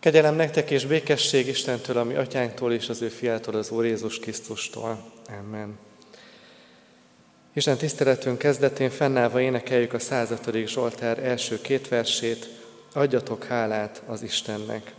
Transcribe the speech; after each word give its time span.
Kegyelem 0.00 0.34
nektek 0.34 0.70
és 0.70 0.86
békesség 0.86 1.46
Istentől, 1.46 1.96
ami 1.96 2.14
atyánktól 2.14 2.72
és 2.72 2.88
az 2.88 3.02
ő 3.02 3.08
fiától, 3.08 3.54
az 3.54 3.70
Úr 3.70 3.84
Jézus 3.84 4.18
Krisztustól. 4.18 5.12
Amen. 5.40 5.78
Isten 7.52 7.76
tiszteletünk 7.76 8.38
kezdetén 8.38 8.90
fennállva 8.90 9.40
énekeljük 9.40 9.92
a 9.92 9.98
105. 9.98 10.66
Zsoltár 10.66 11.18
első 11.18 11.60
két 11.60 11.88
versét, 11.88 12.48
adjatok 12.92 13.44
hálát 13.44 14.02
az 14.06 14.22
Istennek. 14.22 14.92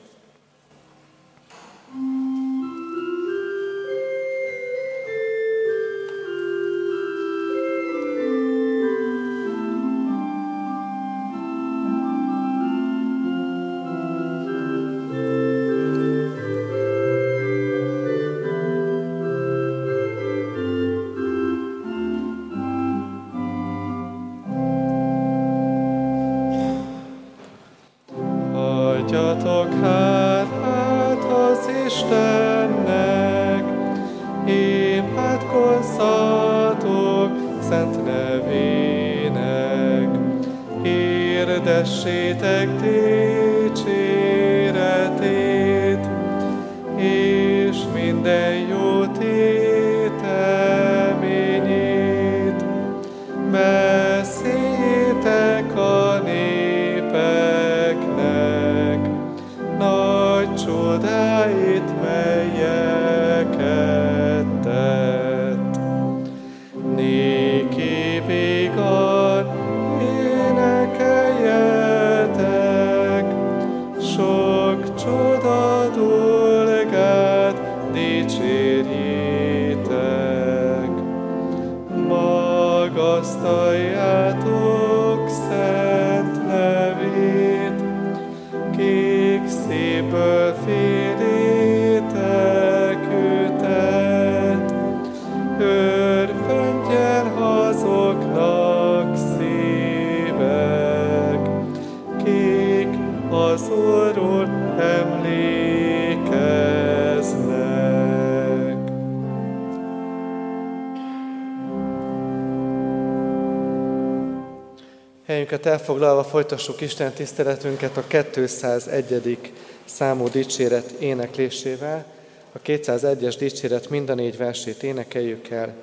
Elfoglalva 115.69 116.23
folytassuk 116.23 116.81
Isten 116.81 117.13
tiszteletünket 117.13 117.97
a 117.97 118.03
201. 118.07 119.37
számú 119.85 120.29
dicséret 120.29 120.91
éneklésével. 120.99 122.05
A 122.51 122.59
201-es 122.59 123.35
dicséret 123.39 123.89
mind 123.89 124.09
a 124.09 124.13
négy 124.13 124.37
versét 124.37 124.83
énekeljük 124.83 125.49
el. 125.49 125.73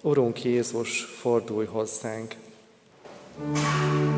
Urunk 0.00 0.44
Jézus, 0.44 1.00
fordulj 1.20 1.66
hozzánk! 1.66 2.34
thank 3.36 4.08
you 4.08 4.13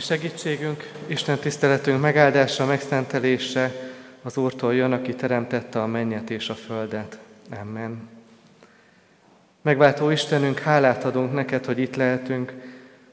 mi 0.00 0.06
segítségünk, 0.06 0.90
Isten 1.06 1.38
tiszteletünk 1.38 2.00
megáldása, 2.00 2.66
megszentelése 2.66 3.72
az 4.22 4.36
Úrtól 4.36 4.74
jön, 4.74 4.92
aki 4.92 5.14
teremtette 5.14 5.82
a 5.82 5.86
mennyet 5.86 6.30
és 6.30 6.48
a 6.48 6.54
földet. 6.54 7.18
Amen. 7.60 8.08
Megváltó 9.62 10.10
Istenünk, 10.10 10.58
hálát 10.58 11.04
adunk 11.04 11.32
neked, 11.32 11.64
hogy 11.64 11.78
itt 11.78 11.96
lehetünk, 11.96 12.52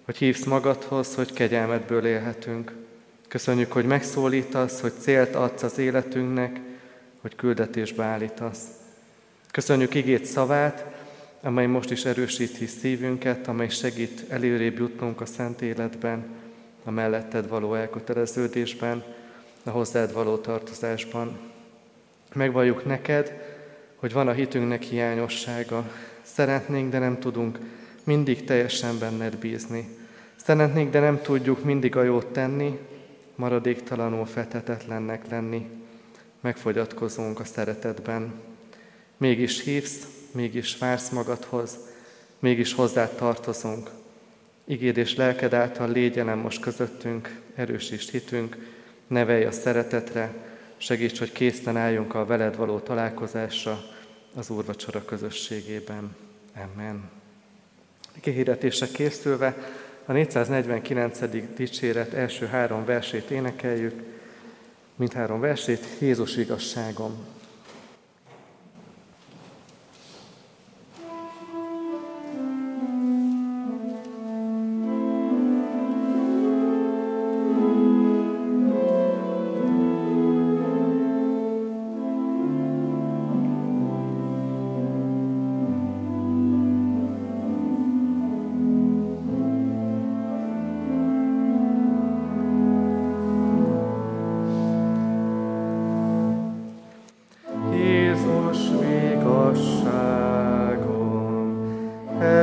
hogy 0.05 0.17
hívsz 0.17 0.43
magadhoz, 0.43 1.15
hogy 1.15 1.33
kegyelmedből 1.33 2.05
élhetünk. 2.05 2.73
Köszönjük, 3.27 3.71
hogy 3.71 3.85
megszólítasz, 3.85 4.81
hogy 4.81 4.93
célt 4.99 5.35
adsz 5.35 5.63
az 5.63 5.77
életünknek, 5.77 6.59
hogy 7.21 7.35
küldetésbe 7.35 8.03
állítasz. 8.03 8.61
Köszönjük 9.51 9.93
igét 9.93 10.25
szavát, 10.25 10.85
amely 11.41 11.65
most 11.65 11.91
is 11.91 12.05
erősíti 12.05 12.65
szívünket, 12.65 13.47
amely 13.47 13.69
segít 13.69 14.25
előrébb 14.29 14.77
jutnunk 14.77 15.21
a 15.21 15.25
szent 15.25 15.61
életben, 15.61 16.36
a 16.87 16.91
melletted 16.91 17.47
való 17.47 17.73
elköteleződésben, 17.73 19.03
a 19.63 19.69
hozzád 19.69 20.13
való 20.13 20.37
tartozásban. 20.37 21.39
Megvalljuk 22.33 22.85
neked, 22.85 23.33
hogy 23.95 24.13
van 24.13 24.27
a 24.27 24.31
hitünknek 24.31 24.81
hiányossága. 24.81 25.91
Szeretnénk, 26.21 26.91
de 26.91 26.99
nem 26.99 27.19
tudunk 27.19 27.59
mindig 28.03 28.43
teljesen 28.43 28.99
benned 28.99 29.37
bízni. 29.37 29.97
Szeretnénk, 30.35 30.91
de 30.91 30.99
nem 30.99 31.21
tudjuk 31.21 31.63
mindig 31.63 31.95
a 31.95 32.03
jót 32.03 32.25
tenni, 32.25 32.79
maradéktalanul 33.35 34.25
fethetetlennek 34.25 35.29
lenni. 35.29 35.69
Megfogyatkozunk 36.41 37.39
a 37.39 37.43
szeretetben. 37.43 38.33
Mégis 39.17 39.63
hívsz, 39.63 40.07
mégis 40.31 40.77
vársz 40.77 41.09
magadhoz, 41.09 41.77
mégis 42.39 42.73
hozzá 42.73 43.07
tartozunk. 43.07 43.89
Igéd 44.69 44.97
és 44.97 45.15
lelked 45.15 45.53
által 45.53 45.89
légyelem 45.89 46.39
most 46.39 46.61
közöttünk, 46.61 47.41
erősíts 47.55 48.11
hitünk, 48.11 48.57
nevelj 49.07 49.45
a 49.45 49.51
szeretetre, 49.51 50.33
segíts, 50.77 51.19
hogy 51.19 51.31
készen 51.31 51.77
álljunk 51.77 52.15
a 52.15 52.25
veled 52.25 52.55
való 52.55 52.79
találkozásra 52.79 53.79
az 54.35 54.49
Úrvacsora 54.49 55.05
közösségében. 55.05 56.15
Amen. 56.55 57.09
Kihirdetése 58.21 58.87
készülve 58.87 59.55
a 60.05 60.11
449. 60.11 61.19
dicséret 61.55 62.13
első 62.13 62.45
három 62.45 62.85
versét 62.85 63.29
énekeljük, 63.29 64.03
mindhárom 64.95 65.39
versét, 65.39 65.85
Jézus 65.99 66.37
igazságom. 66.37 67.36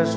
Az 0.04 0.16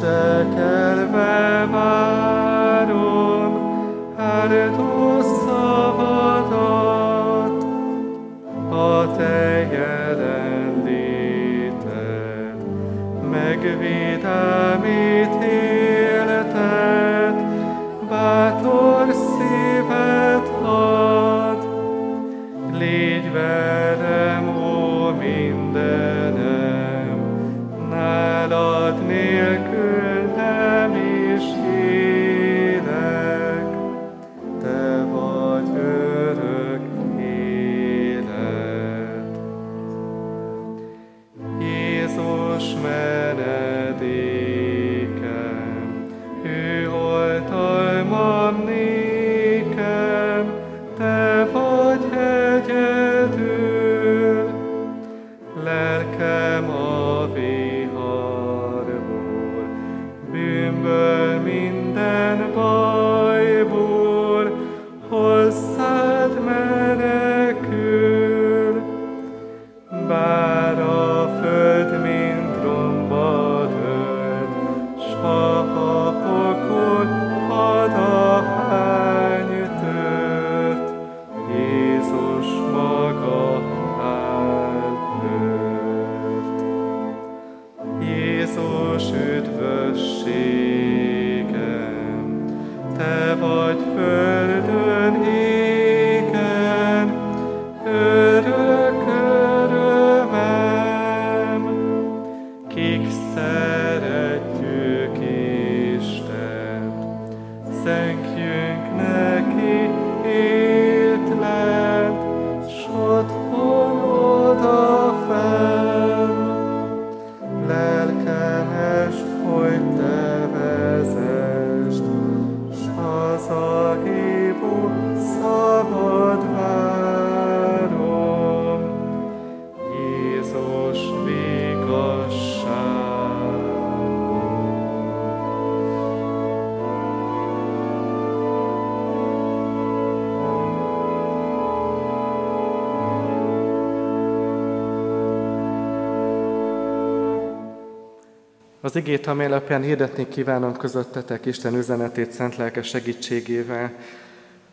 igét, 148.98 149.28
amely 149.28 149.46
alapján 149.46 149.82
hirdetni 149.82 150.28
kívánom 150.28 150.78
közöttetek 150.78 151.46
Isten 151.46 151.76
üzenetét 151.76 152.32
szent 152.32 152.56
lelke 152.56 152.82
segítségével, 152.82 153.92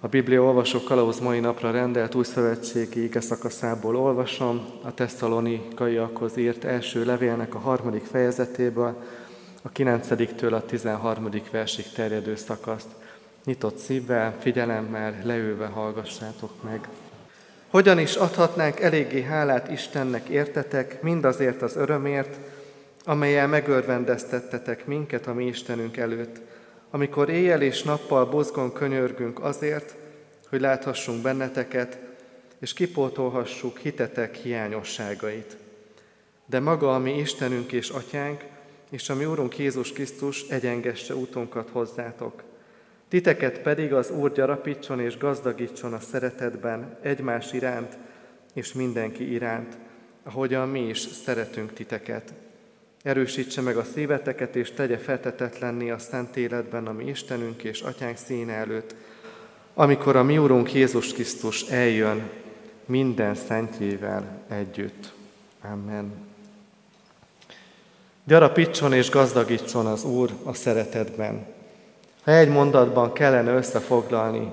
a 0.01 0.09
Biblia 0.09 0.43
olvasó 0.43 0.83
kalauz 0.83 1.21
mai 1.21 1.41
napra 1.41 1.71
rendelt 1.71 2.15
új 2.15 2.25
szövetségi 2.25 3.03
ige 3.03 3.21
szakaszából 3.21 3.97
olvasom, 3.97 4.67
a 4.83 4.95
tesszalonikaiakhoz 4.95 6.37
írt 6.37 6.65
első 6.65 7.05
levélnek 7.05 7.55
a 7.55 7.59
harmadik 7.59 8.05
fejezetéből, 8.05 9.03
a 9.63 9.73
9-től 9.73 10.53
a 10.53 10.65
13. 10.65 11.31
versig 11.51 11.85
terjedő 11.95 12.37
szakaszt. 12.37 12.89
Nyitott 13.45 13.77
szívvel, 13.77 14.35
figyelemmel, 14.41 15.15
leülve 15.23 15.67
hallgassátok 15.67 16.63
meg. 16.63 16.89
Hogyan 17.71 17.99
is 17.99 18.15
adhatnánk 18.15 18.81
eléggé 18.81 19.23
hálát 19.23 19.71
Istennek 19.71 20.29
értetek, 20.29 21.03
mindazért 21.03 21.63
az 21.63 21.77
örömért, 21.77 22.37
amelyel 23.05 23.49
megörvendeztettetek 23.49 24.87
minket 24.87 25.27
a 25.27 25.35
mi 25.35 25.47
Istenünk 25.47 25.97
előtt, 25.97 26.41
amikor 26.91 27.29
éjjel 27.29 27.63
és 27.63 27.83
nappal 27.83 28.27
bozgon 28.27 28.73
könyörgünk 28.73 29.43
azért, 29.43 29.95
hogy 30.49 30.61
láthassunk 30.61 31.23
benneteket, 31.23 31.99
és 32.59 32.73
kipótolhassuk 32.73 33.79
hitetek 33.79 34.35
hiányosságait. 34.35 35.57
De 36.47 36.61
maga 36.61 36.95
a 36.95 36.99
mi 36.99 37.19
Istenünk 37.19 37.73
és 37.73 37.89
Atyánk, 37.89 38.45
és 38.91 39.09
a 39.09 39.15
mi 39.15 39.25
Úrunk 39.25 39.59
Jézus 39.59 39.93
Krisztus 39.93 40.49
egyengesse 40.49 41.15
útunkat 41.15 41.69
hozzátok. 41.73 42.43
Titeket 43.09 43.59
pedig 43.59 43.93
az 43.93 44.11
Úr 44.11 44.33
gyarapítson 44.33 45.01
és 45.01 45.19
gazdagítson 45.19 45.93
a 45.93 46.01
szeretetben 46.01 46.99
egymás 47.03 47.53
iránt 47.53 47.99
és 48.55 48.73
mindenki 48.73 49.33
iránt, 49.33 49.79
ahogyan 50.23 50.69
mi 50.69 50.81
is 50.89 50.99
szeretünk 50.99 51.73
titeket. 51.73 52.33
Erősítse 53.05 53.61
meg 53.61 53.77
a 53.77 53.85
szíveteket, 53.95 54.57
és 54.57 54.71
tegye 54.71 54.99
feltetetlenni 54.99 55.91
a 55.91 55.99
szent 55.99 56.37
életben 56.37 56.87
a 56.87 56.93
mi 56.93 57.05
Istenünk 57.05 57.63
és 57.63 57.81
Atyánk 57.81 58.17
színe 58.17 58.53
előtt, 58.53 58.95
amikor 59.75 60.17
a 60.17 60.23
mi 60.23 60.39
Úrunk 60.39 60.73
Jézus 60.73 61.13
Krisztus 61.13 61.63
eljön 61.63 62.31
minden 62.85 63.35
szentjével 63.35 64.43
együtt. 64.49 65.13
Amen. 65.73 66.13
Gyarapítson 68.25 68.93
és 68.93 69.11
gazdagítson 69.11 69.87
az 69.87 70.05
Úr 70.05 70.31
a 70.45 70.53
szeretetben. 70.53 71.47
Ha 72.23 72.33
egy 72.33 72.49
mondatban 72.49 73.13
kellene 73.13 73.55
összefoglalni 73.55 74.51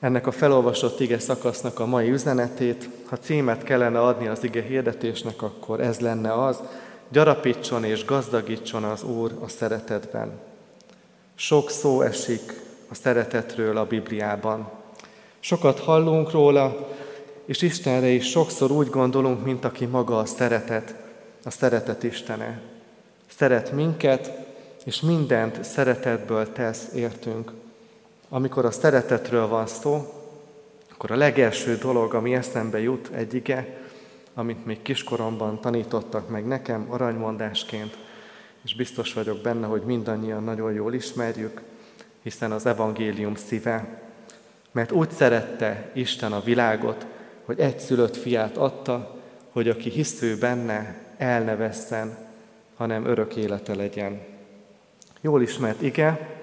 ennek 0.00 0.26
a 0.26 0.32
felolvasott 0.32 1.00
ige 1.00 1.18
szakasznak 1.18 1.78
a 1.78 1.86
mai 1.86 2.10
üzenetét, 2.10 2.88
ha 3.08 3.18
címet 3.18 3.62
kellene 3.62 4.00
adni 4.00 4.26
az 4.26 4.44
ige 4.44 4.62
hirdetésnek, 4.62 5.42
akkor 5.42 5.80
ez 5.80 6.00
lenne 6.00 6.44
az, 6.44 6.62
gyarapítson 7.10 7.84
és 7.84 8.04
gazdagítson 8.04 8.84
az 8.84 9.02
Úr 9.02 9.32
a 9.40 9.48
szeretetben. 9.48 10.38
Sok 11.34 11.70
szó 11.70 12.02
esik 12.02 12.60
a 12.88 12.94
szeretetről 12.94 13.76
a 13.76 13.86
Bibliában. 13.86 14.70
Sokat 15.40 15.78
hallunk 15.78 16.30
róla, 16.30 16.88
és 17.44 17.62
Istenre 17.62 18.08
is 18.08 18.30
sokszor 18.30 18.70
úgy 18.70 18.88
gondolunk, 18.90 19.44
mint 19.44 19.64
aki 19.64 19.84
maga 19.84 20.18
a 20.18 20.24
szeretet, 20.24 20.94
a 21.44 21.50
szeretet 21.50 22.02
Istene. 22.02 22.60
Szeret 23.36 23.72
minket, 23.72 24.32
és 24.84 25.00
mindent 25.00 25.64
szeretetből 25.64 26.52
tesz 26.52 26.88
értünk. 26.94 27.52
Amikor 28.28 28.64
a 28.64 28.70
szeretetről 28.70 29.48
van 29.48 29.66
szó, 29.66 30.14
akkor 30.92 31.10
a 31.10 31.16
legelső 31.16 31.76
dolog, 31.76 32.14
ami 32.14 32.34
eszembe 32.34 32.80
jut 32.80 33.08
egy 33.12 33.34
ige, 33.34 33.78
amit 34.34 34.66
még 34.66 34.82
kiskoromban 34.82 35.60
tanítottak 35.60 36.28
meg 36.28 36.46
nekem 36.46 36.86
aranymondásként, 36.88 37.98
és 38.64 38.74
biztos 38.74 39.12
vagyok 39.12 39.38
benne, 39.38 39.66
hogy 39.66 39.82
mindannyian 39.82 40.44
nagyon 40.44 40.72
jól 40.72 40.94
ismerjük, 40.94 41.62
hiszen 42.22 42.52
az 42.52 42.66
evangélium 42.66 43.34
szíve. 43.34 44.02
Mert 44.72 44.92
úgy 44.92 45.10
szerette 45.10 45.90
Isten 45.94 46.32
a 46.32 46.40
világot, 46.40 47.06
hogy 47.44 47.58
egy 47.58 47.78
szülött 47.78 48.16
fiát 48.16 48.56
adta, 48.56 49.20
hogy 49.52 49.68
aki 49.68 49.90
hisző 49.90 50.36
benne, 50.38 50.96
el 51.16 51.42
ne 51.42 51.56
vesszen, 51.56 52.18
hanem 52.76 53.06
örök 53.06 53.36
élete 53.36 53.74
legyen. 53.74 54.20
Jól 55.20 55.42
ismert 55.42 55.82
ige, 55.82 56.38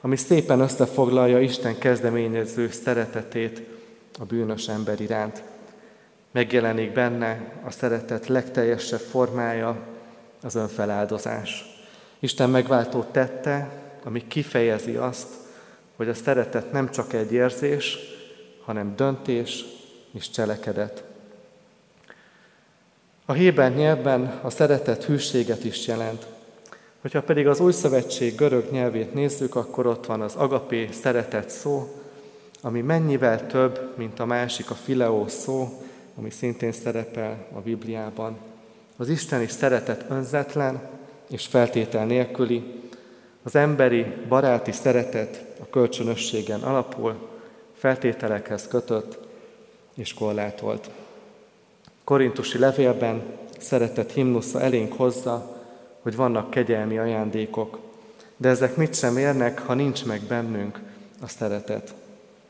ami 0.00 0.16
szépen 0.16 0.60
összefoglalja 0.60 1.40
Isten 1.40 1.78
kezdeményező 1.78 2.70
szeretetét 2.70 3.62
a 4.18 4.24
bűnös 4.24 4.68
ember 4.68 5.00
iránt. 5.00 5.42
Megjelenik 6.36 6.92
benne 6.92 7.52
a 7.64 7.70
szeretet 7.70 8.26
legteljesebb 8.26 9.00
formája, 9.00 9.78
az 10.42 10.54
önfeláldozás. 10.54 11.64
Isten 12.18 12.50
megváltó 12.50 13.02
tette, 13.10 13.70
ami 14.04 14.26
kifejezi 14.26 14.94
azt, 14.94 15.26
hogy 15.96 16.08
a 16.08 16.14
szeretet 16.14 16.72
nem 16.72 16.90
csak 16.90 17.12
egy 17.12 17.32
érzés, 17.32 17.98
hanem 18.64 18.96
döntés 18.96 19.64
és 20.12 20.30
cselekedet. 20.30 21.04
A 23.26 23.32
Héber 23.32 23.74
nyelvben 23.74 24.40
a 24.42 24.50
szeretet 24.50 25.04
hűséget 25.04 25.64
is 25.64 25.86
jelent. 25.86 26.26
Hogyha 27.00 27.22
pedig 27.22 27.46
az 27.46 27.60
új 27.60 27.72
szövetség 27.72 28.34
görög 28.34 28.70
nyelvét 28.70 29.14
nézzük, 29.14 29.54
akkor 29.54 29.86
ott 29.86 30.06
van 30.06 30.20
az 30.20 30.34
agapé 30.34 30.88
szeretet 30.92 31.50
szó, 31.50 32.02
ami 32.60 32.80
mennyivel 32.80 33.46
több, 33.46 33.92
mint 33.96 34.20
a 34.20 34.26
másik, 34.26 34.70
a 34.70 34.74
fileó 34.74 35.28
szó, 35.28 35.80
ami 36.16 36.30
szintén 36.30 36.72
szerepel 36.72 37.46
a 37.52 37.60
Bibliában. 37.60 38.36
Az 38.96 39.08
isteni 39.08 39.46
szeretet 39.46 40.04
önzetlen 40.08 40.80
és 41.30 41.46
feltétel 41.46 42.06
nélküli, 42.06 42.84
az 43.42 43.54
emberi, 43.54 44.06
baráti 44.28 44.72
szeretet 44.72 45.44
a 45.60 45.70
kölcsönösségen 45.70 46.60
alapul, 46.60 47.28
feltételekhez 47.72 48.68
kötött 48.68 49.18
és 49.94 50.14
korlátolt. 50.14 50.90
Korintusi 52.04 52.58
levélben 52.58 53.22
szeretett 53.58 54.12
himnusza 54.12 54.60
elénk 54.60 54.92
hozza, 54.92 55.56
hogy 56.02 56.16
vannak 56.16 56.50
kegyelmi 56.50 56.98
ajándékok, 56.98 57.78
de 58.36 58.48
ezek 58.48 58.76
mit 58.76 58.94
sem 58.94 59.16
érnek, 59.16 59.58
ha 59.58 59.74
nincs 59.74 60.04
meg 60.04 60.20
bennünk 60.20 60.80
a 61.22 61.28
szeretet. 61.28 61.94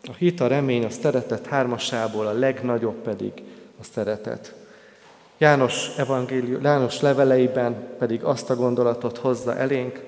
A 0.09 0.15
hit, 0.15 0.41
a 0.41 0.47
remény, 0.47 0.85
a 0.85 0.91
szeretet 0.91 1.47
hármasából 1.47 2.27
a 2.27 2.33
legnagyobb 2.33 2.95
pedig 2.95 3.33
a 3.81 3.85
szeretet. 3.85 4.55
János, 5.39 5.91
evangélium, 5.97 6.63
János 6.63 7.01
leveleiben 7.01 7.89
pedig 7.99 8.25
azt 8.25 8.51
a 8.51 8.57
gondolatot 8.57 9.19
hozza 9.19 9.57
elénk, 9.57 10.05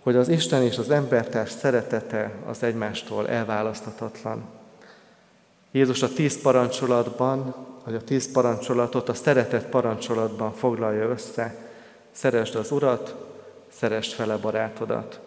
hogy 0.00 0.16
az 0.16 0.28
Isten 0.28 0.62
és 0.62 0.78
az 0.78 0.90
embertárs 0.90 1.50
szeretete 1.50 2.32
az 2.46 2.62
egymástól 2.62 3.28
elválaszthatatlan. 3.28 4.44
Jézus 5.70 6.02
a 6.02 6.12
tíz 6.12 6.42
parancsolatban, 6.42 7.54
vagy 7.84 7.94
a 7.94 8.04
tíz 8.04 8.32
parancsolatot 8.32 9.08
a 9.08 9.14
szeretet 9.14 9.66
parancsolatban 9.66 10.52
foglalja 10.52 11.08
össze. 11.08 11.54
Szeresd 12.10 12.54
az 12.54 12.70
Urat, 12.70 13.14
szeresd 13.72 14.12
fele 14.12 14.36
barátodat. 14.36 15.20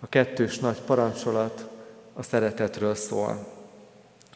A 0.00 0.08
kettős 0.08 0.58
nagy 0.58 0.80
parancsolat 0.86 1.67
a 2.18 2.22
szeretetről 2.22 2.94
szól. 2.94 3.46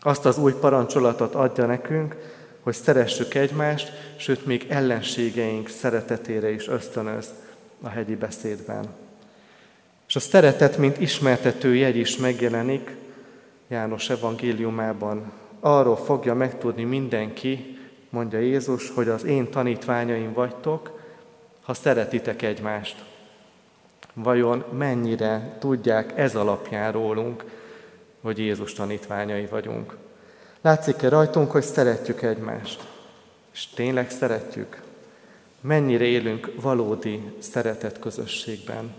Azt 0.00 0.24
az 0.24 0.38
új 0.38 0.52
parancsolatot 0.52 1.34
adja 1.34 1.66
nekünk, 1.66 2.16
hogy 2.60 2.74
szeressük 2.74 3.34
egymást, 3.34 3.92
sőt 4.16 4.46
még 4.46 4.66
ellenségeink 4.68 5.68
szeretetére 5.68 6.50
is 6.50 6.68
ösztönöz 6.68 7.28
a 7.80 7.88
hegyi 7.88 8.14
beszédben. 8.14 8.84
És 10.08 10.16
a 10.16 10.20
szeretet, 10.20 10.76
mint 10.76 11.00
ismertető 11.00 11.74
jegy 11.74 11.96
is 11.96 12.16
megjelenik 12.16 12.96
János 13.68 14.10
evangéliumában. 14.10 15.32
Arról 15.60 15.96
fogja 15.96 16.34
megtudni 16.34 16.84
mindenki, 16.84 17.78
mondja 18.10 18.38
Jézus, 18.38 18.90
hogy 18.90 19.08
az 19.08 19.24
én 19.24 19.50
tanítványaim 19.50 20.32
vagytok, 20.32 21.00
ha 21.62 21.74
szeretitek 21.74 22.42
egymást. 22.42 23.04
Vajon 24.14 24.64
mennyire 24.78 25.56
tudják 25.58 26.18
ez 26.18 26.34
alapján 26.34 26.92
rólunk, 26.92 27.44
hogy 28.22 28.38
Jézus 28.38 28.72
tanítványai 28.72 29.46
vagyunk? 29.46 29.96
Látszik-e 30.60 31.08
rajtunk, 31.08 31.50
hogy 31.50 31.62
szeretjük 31.62 32.22
egymást? 32.22 32.88
És 33.52 33.66
tényleg 33.66 34.10
szeretjük? 34.10 34.82
Mennyire 35.60 36.04
élünk 36.04 36.52
valódi 36.60 37.32
szeretet 37.38 37.98
közösségben? 37.98 38.94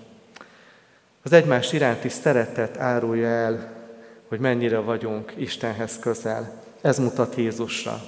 Az 1.24 1.32
egymás 1.32 1.74
iránti 1.74 2.10
szeretet 2.10 2.78
árulja 2.78 3.28
el, 3.28 3.74
hogy 4.28 4.40
mennyire 4.40 4.78
vagyunk 4.78 5.34
Istenhez 5.36 6.00
közel. 6.00 6.64
Ez 6.82 7.00
mutat 7.00 7.36
Jézusra. 7.36 8.02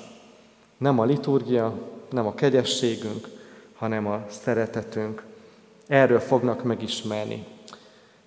Nem 0.78 1.00
a 1.00 1.06
liturgia, 1.06 1.78
nem 2.10 2.28
a 2.28 2.34
kegyességünk, 2.34 3.28
hanem 3.76 4.08
a 4.08 4.26
szeretetünk. 4.30 5.24
Erről 5.88 6.20
fognak 6.20 6.64
megismerni. 6.64 7.46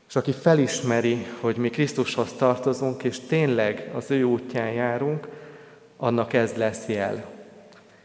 És 0.09 0.17
aki 0.17 0.33
felismeri, 0.33 1.27
hogy 1.41 1.57
mi 1.57 1.71
Krisztushoz 1.71 2.33
tartozunk, 2.33 3.05
és 3.05 3.21
tényleg 3.21 3.91
az 3.95 4.11
ő 4.11 4.23
útján 4.23 4.73
járunk, 4.73 5.29
annak 5.97 6.33
ez 6.33 6.55
lesz 6.55 6.87
jel. 6.87 7.25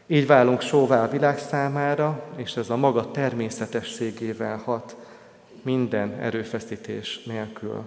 Így 0.06 0.26
válunk 0.26 0.60
sóvá 0.60 1.04
a 1.04 1.08
világ 1.08 1.38
számára, 1.38 2.24
és 2.36 2.56
ez 2.56 2.70
a 2.70 2.76
maga 2.76 3.10
természetességével 3.10 4.56
hat 4.56 4.96
minden 5.62 6.12
erőfeszítés 6.20 7.22
nélkül. 7.24 7.82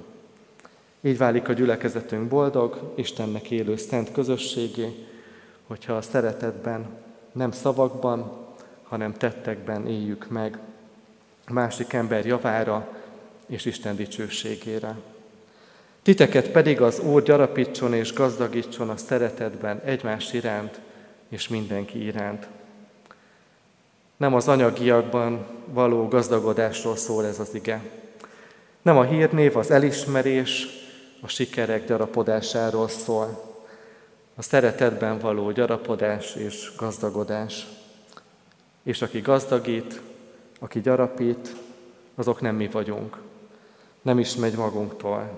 Így 1.02 1.18
válik 1.18 1.50
a 1.50 1.54
gyülekezetünk 1.54 2.28
boldog, 2.28 2.94
Istennek 2.96 3.52
élő 3.52 3.76
szent 3.76 4.12
közösségé, 4.12 5.06
hogyha 5.68 5.94
a 5.94 6.02
szeretetben, 6.02 6.86
nem 7.32 7.52
szavakban, 7.52 8.46
hanem 8.84 9.14
tettekben 9.14 9.88
éljük 9.88 10.30
meg 10.30 10.60
másik 11.48 11.94
ember 11.94 12.26
javára 12.26 12.88
és 13.48 13.66
Isten 13.66 13.96
dicsőségére. 13.96 14.96
Titeket 16.02 16.50
pedig 16.50 16.82
az 16.82 17.00
Úr 17.00 17.24
gyarapítson 17.24 17.94
és 17.94 18.14
gazdagítson 18.14 18.90
a 18.90 18.98
szeretetben 18.98 19.82
egymás 19.86 20.34
iránt 20.34 20.80
és 21.30 21.48
mindenki 21.48 22.06
iránt. 22.06 22.48
Nem 24.18 24.34
az 24.34 24.48
anyagiakban 24.48 25.46
való 25.66 26.08
gazdagodásról 26.08 26.96
szól 26.96 27.26
ez 27.26 27.40
az 27.40 27.54
ige. 27.54 27.82
Nem 28.82 28.98
a 28.98 29.04
hírnév, 29.04 29.58
az 29.58 29.72
elismerés, 29.72 30.68
a 31.22 31.28
sikerek 31.28 31.88
gyarapodásáról 31.88 32.88
szól. 32.88 33.56
A 34.36 34.42
szeretetben 34.42 35.20
való 35.20 35.52
gyarapodás 35.52 36.36
és 36.36 36.72
gazdagodás. 36.78 37.68
És 38.84 39.02
aki 39.02 39.20
gazdagít, 39.20 40.02
aki 40.60 40.82
gyarapít, 40.82 41.56
azok 42.16 42.42
nem 42.42 42.56
mi 42.56 42.68
vagyunk. 42.68 43.18
Nem 44.08 44.20
is 44.20 44.36
megy 44.36 44.56
magunktól. 44.56 45.30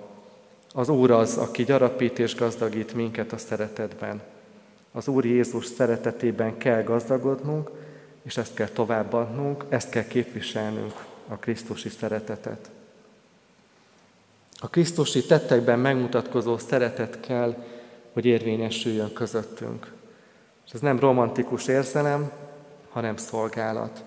Az 0.74 0.90
Úr 0.90 1.12
az, 1.12 1.38
aki 1.38 1.64
gyarapít 1.64 2.20
és 2.20 2.36
gazdagít 2.36 2.94
minket 2.94 3.32
a 3.32 3.38
szeretetben. 3.38 4.22
Az 4.92 5.08
Úr 5.08 5.26
Jézus 5.26 5.66
szeretetében 5.66 6.58
kell 6.58 6.84
gazdagodnunk, 6.84 7.70
és 8.24 8.38
ezt 8.38 8.54
kell 8.54 8.68
továbbadnunk, 8.68 9.66
ezt 9.70 9.90
kell 9.90 10.04
képviselnünk, 10.08 10.94
a 11.28 11.36
Krisztusi 11.36 11.90
szeretetet. 11.90 12.70
A 14.60 14.68
Krisztusi 14.68 15.26
tettekben 15.26 15.80
megmutatkozó 15.80 16.58
szeretet 16.58 17.20
kell, 17.20 17.64
hogy 18.14 18.26
érvényesüljön 18.26 19.14
közöttünk. 19.14 19.92
És 20.66 20.72
ez 20.72 20.80
nem 20.80 21.00
romantikus 21.00 21.68
érzelem, 21.68 22.32
hanem 22.90 23.18
szolgálat. 23.18 24.04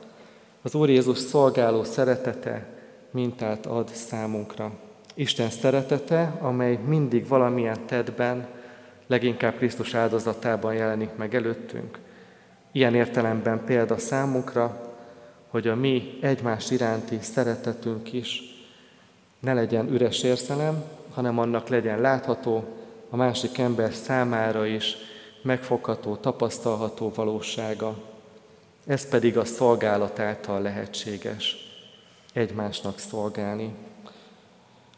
Az 0.62 0.75
Úr 0.75 0.88
Jézus 0.88 1.19
szolgáló 1.19 1.85
szeretete 1.85 2.81
mintát 3.12 3.66
ad 3.66 3.88
számunkra. 3.88 4.73
Isten 5.14 5.50
szeretete, 5.50 6.37
amely 6.40 6.78
mindig 6.87 7.28
valamilyen 7.28 7.87
tettben, 7.87 8.47
leginkább 9.07 9.57
Krisztus 9.57 9.95
áldozatában 9.95 10.75
jelenik 10.75 11.16
meg 11.16 11.35
előttünk. 11.35 11.99
Ilyen 12.73 12.95
értelemben 12.95 13.64
példa 13.64 13.99
számunkra, 13.99 14.95
hogy 15.49 15.69
a 15.69 15.75
mi 15.75 16.19
egymás 16.21 16.71
iránti 16.71 17.19
szeretetünk 17.21 18.12
is 18.12 18.42
ne 19.40 19.54
legyen 19.54 19.88
üres 19.88 20.23
érzelem, 20.23 20.85
hanem 21.14 21.38
annak 21.38 21.69
legyen 21.69 22.00
látható, 22.00 22.64
a 23.11 23.16
másik 23.16 23.59
ember 23.59 23.92
számára 23.92 24.66
is 24.66 24.97
megfogható, 25.42 26.16
tapasztalható 26.16 27.12
valósága. 27.14 27.95
Ez 28.87 29.09
pedig 29.09 29.38
a 29.38 29.45
szolgálat 29.45 30.19
által 30.19 30.62
lehetséges, 30.62 31.62
egymásnak 32.33 32.99
szolgálni. 32.99 33.75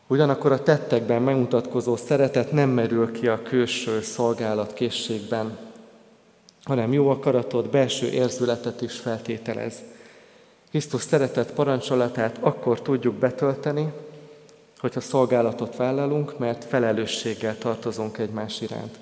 Ugyanakkor 0.06 0.52
a 0.52 0.62
tettekben 0.62 1.22
megmutatkozó 1.22 1.96
szeretet 1.96 2.52
nem 2.52 2.70
merül 2.70 3.12
ki 3.12 3.28
a 3.28 3.42
külső 3.42 4.00
szolgálatkészségben, 4.00 5.58
hanem 6.62 6.92
jó 6.92 7.08
akaratot, 7.08 7.70
belső 7.70 8.08
érzületet 8.08 8.82
is 8.82 8.98
feltételez. 8.98 9.82
Krisztus 10.70 11.02
szeretett 11.02 11.52
parancsolatát 11.52 12.38
akkor 12.40 12.82
tudjuk 12.82 13.14
betölteni, 13.14 13.92
hogyha 14.78 15.00
szolgálatot 15.00 15.76
vállalunk, 15.76 16.38
mert 16.38 16.64
felelősséggel 16.64 17.58
tartozunk 17.58 18.18
egymás 18.18 18.60
iránt. 18.60 18.98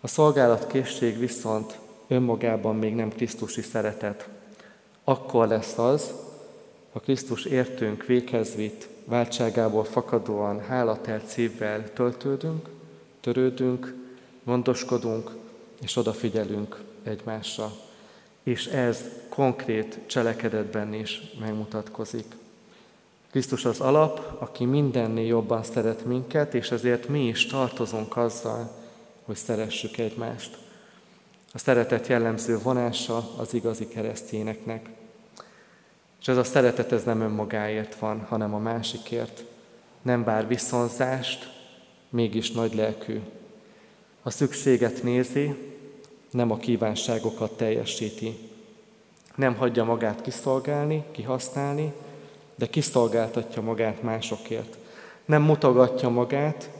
A 0.00 0.08
szolgálatkészség 0.08 1.18
viszont 1.18 1.78
önmagában 2.08 2.76
még 2.76 2.94
nem 2.94 3.08
Krisztusi 3.08 3.62
szeretet. 3.62 4.28
Akkor 5.04 5.48
lesz 5.48 5.78
az, 5.78 6.12
ha 6.98 7.04
Krisztus 7.04 7.44
értünk 7.44 8.06
véghez 8.06 8.54
vitt, 8.54 8.88
váltságából 9.04 9.84
fakadóan 9.84 10.60
hálatelt 10.60 11.26
szívvel 11.26 11.92
töltődünk, 11.92 12.68
törődünk, 13.20 13.94
gondoskodunk 14.44 15.30
és 15.80 15.96
odafigyelünk 15.96 16.80
egymásra. 17.02 17.72
És 18.42 18.66
ez 18.66 19.04
konkrét 19.28 19.98
cselekedetben 20.06 20.94
is 20.94 21.22
megmutatkozik. 21.40 22.24
Krisztus 23.30 23.64
az 23.64 23.80
alap, 23.80 24.36
aki 24.38 24.64
mindennél 24.64 25.26
jobban 25.26 25.62
szeret 25.62 26.04
minket, 26.04 26.54
és 26.54 26.70
ezért 26.70 27.08
mi 27.08 27.26
is 27.26 27.46
tartozunk 27.46 28.16
azzal, 28.16 28.70
hogy 29.24 29.36
szeressük 29.36 29.98
egymást. 29.98 30.58
A 31.52 31.58
szeretet 31.58 32.06
jellemző 32.06 32.58
vonása 32.58 33.30
az 33.36 33.54
igazi 33.54 33.88
keresztényeknek. 33.88 34.97
És 36.20 36.28
ez 36.28 36.36
a 36.36 36.44
szeretet 36.44 36.92
ez 36.92 37.04
nem 37.04 37.20
önmagáért 37.20 37.94
van, 37.94 38.20
hanem 38.20 38.54
a 38.54 38.58
másikért. 38.58 39.44
Nem 40.02 40.24
vár 40.24 40.46
viszonzást, 40.46 41.52
mégis 42.08 42.50
nagy 42.50 42.74
lelkű. 42.74 43.20
A 44.22 44.30
szükséget 44.30 45.02
nézi, 45.02 45.54
nem 46.30 46.50
a 46.50 46.56
kívánságokat 46.56 47.56
teljesíti. 47.56 48.38
Nem 49.34 49.54
hagyja 49.56 49.84
magát 49.84 50.20
kiszolgálni, 50.20 51.04
kihasználni, 51.10 51.92
de 52.54 52.66
kiszolgáltatja 52.66 53.62
magát 53.62 54.02
másokért. 54.02 54.76
Nem 55.24 55.42
mutogatja 55.42 56.08
magát, 56.08 56.70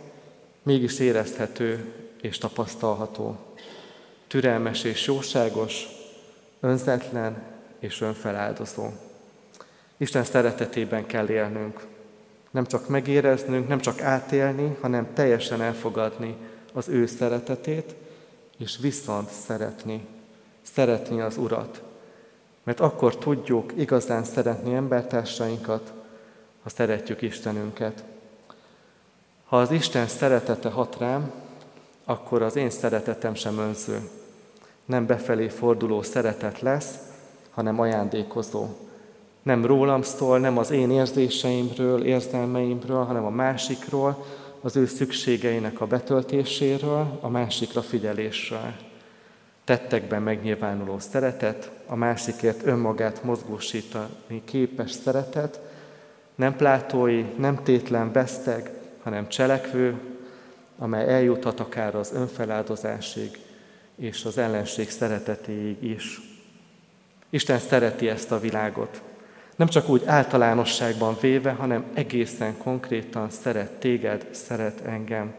mégis 0.63 0.99
érezhető 0.99 1.95
és 2.21 2.39
tapasztalható. 2.39 3.37
Türelmes 4.27 4.85
és 4.85 5.07
jóságos, 5.07 5.87
önzetlen 6.61 7.43
és 7.79 8.01
önfeláldozó. 8.01 8.89
Isten 9.99 10.25
szeretetében 10.25 11.07
kell 11.07 11.29
élnünk. 11.29 11.87
Nem 12.51 12.67
csak 12.67 12.89
megéreznünk, 12.89 13.69
nem 13.69 13.81
csak 13.81 14.01
átélni, 14.01 14.77
hanem 14.81 15.13
teljesen 15.15 15.63
elfogadni 15.63 16.37
az 16.73 16.89
ő 16.89 17.07
szeretetét, 17.07 17.95
és 18.59 18.79
viszont 18.81 19.31
szeretni. 19.31 20.07
Szeretni 20.63 21.21
az 21.21 21.37
Urat. 21.37 21.83
Mert 22.63 22.81
akkor 22.81 23.17
tudjuk 23.17 23.73
igazán 23.77 24.25
szeretni 24.25 24.75
embertársainkat, 24.75 25.93
ha 26.63 26.69
szeretjük 26.69 27.23
Istenünket. 27.23 28.05
Ha 29.45 29.59
az 29.61 29.71
Isten 29.71 30.07
szeretete 30.07 30.69
hat 30.69 30.97
rám, 30.99 31.33
akkor 32.05 32.43
az 32.43 32.57
én 32.57 32.71
szeretetem 32.71 33.35
sem 33.35 33.59
önző. 33.59 34.09
Nem 34.85 35.07
befelé 35.07 35.49
forduló 35.49 36.03
szeretet 36.03 36.61
lesz, 36.61 36.95
hanem 37.51 37.81
ajándékozó. 37.81 38.69
Nem 39.43 39.65
rólam 39.65 40.03
szól, 40.03 40.39
nem 40.39 40.59
az 40.59 40.71
én 40.71 40.91
érzéseimről, 40.91 42.05
érzelmeimről, 42.05 43.05
hanem 43.05 43.25
a 43.25 43.31
másikról, 43.31 44.25
az 44.61 44.77
ő 44.77 44.87
szükségeinek 44.87 45.81
a 45.81 45.87
betöltéséről, 45.87 47.19
a 47.21 47.29
másikra 47.29 47.83
figyelésről 47.83 48.73
tettekben 49.69 50.23
megnyilvánuló 50.23 50.99
szeretet, 50.99 51.71
a 51.87 51.95
másikért 51.95 52.67
önmagát 52.67 53.23
mozgósítani 53.23 54.43
képes 54.45 54.91
szeretet, 54.91 55.61
nem 56.35 56.57
plátói, 56.57 57.25
nem 57.37 57.63
tétlen 57.63 58.13
veszteg, 58.13 58.71
hanem 59.03 59.29
cselekvő, 59.29 60.01
amely 60.79 61.09
eljuthat 61.09 61.61
akár 61.61 61.95
az 61.95 62.13
önfeláldozásig 62.13 63.39
és 63.97 64.25
az 64.25 64.39
ellenség 64.39 64.91
szeretetéig 64.91 65.83
is. 65.83 66.21
Isten 67.31 67.59
szereti 67.59 68.09
ezt 68.09 68.33
a 68.33 68.41
világot. 68.41 69.03
Nem 69.59 69.69
csak 69.69 69.89
úgy 69.89 70.03
általánosságban 70.07 71.17
véve, 71.21 71.51
hanem 71.51 71.85
egészen 71.95 72.59
konkrétan 72.59 73.31
szeret 73.31 73.71
téged, 73.71 74.27
szeret 74.31 74.81
engem. 74.81 75.35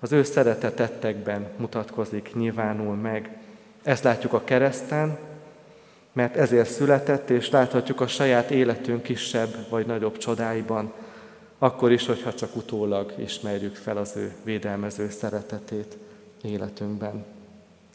Az 0.00 0.12
ő 0.12 0.22
szeretetettekben 0.22 1.48
mutatkozik, 1.56 2.34
nyilvánul 2.34 2.94
meg. 2.94 3.36
Ezt 3.82 4.04
látjuk 4.04 4.32
a 4.32 4.44
kereszten, 4.44 5.18
mert 6.12 6.36
ezért 6.36 6.70
született, 6.70 7.30
és 7.30 7.50
láthatjuk 7.50 8.00
a 8.00 8.06
saját 8.06 8.50
életünk 8.50 9.02
kisebb 9.02 9.54
vagy 9.68 9.86
nagyobb 9.86 10.18
csodáiban, 10.18 10.92
akkor 11.58 11.92
is, 11.92 12.06
hogyha 12.06 12.34
csak 12.34 12.56
utólag 12.56 13.14
ismerjük 13.16 13.76
fel 13.76 13.96
az 13.96 14.12
ő 14.16 14.32
védelmező 14.44 15.10
szeretetét 15.10 15.96
életünkben. 16.42 17.24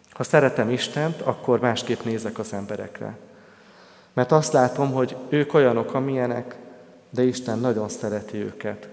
Ha 0.10 0.24
szeretem 0.24 0.70
Istent, 0.70 1.22
akkor 1.22 1.60
másképp 1.60 2.04
nézek 2.04 2.40
az 2.40 2.54
emberekre. 2.54 3.18
Mert 4.18 4.32
azt 4.32 4.54
látom, 4.54 4.92
hogy 4.92 5.16
ők 5.30 5.54
olyanok, 5.54 5.94
amilyenek, 5.94 6.56
de 7.10 7.24
Isten 7.24 7.60
nagyon 7.60 7.90
szereti 7.90 8.38
őket. 8.38 8.88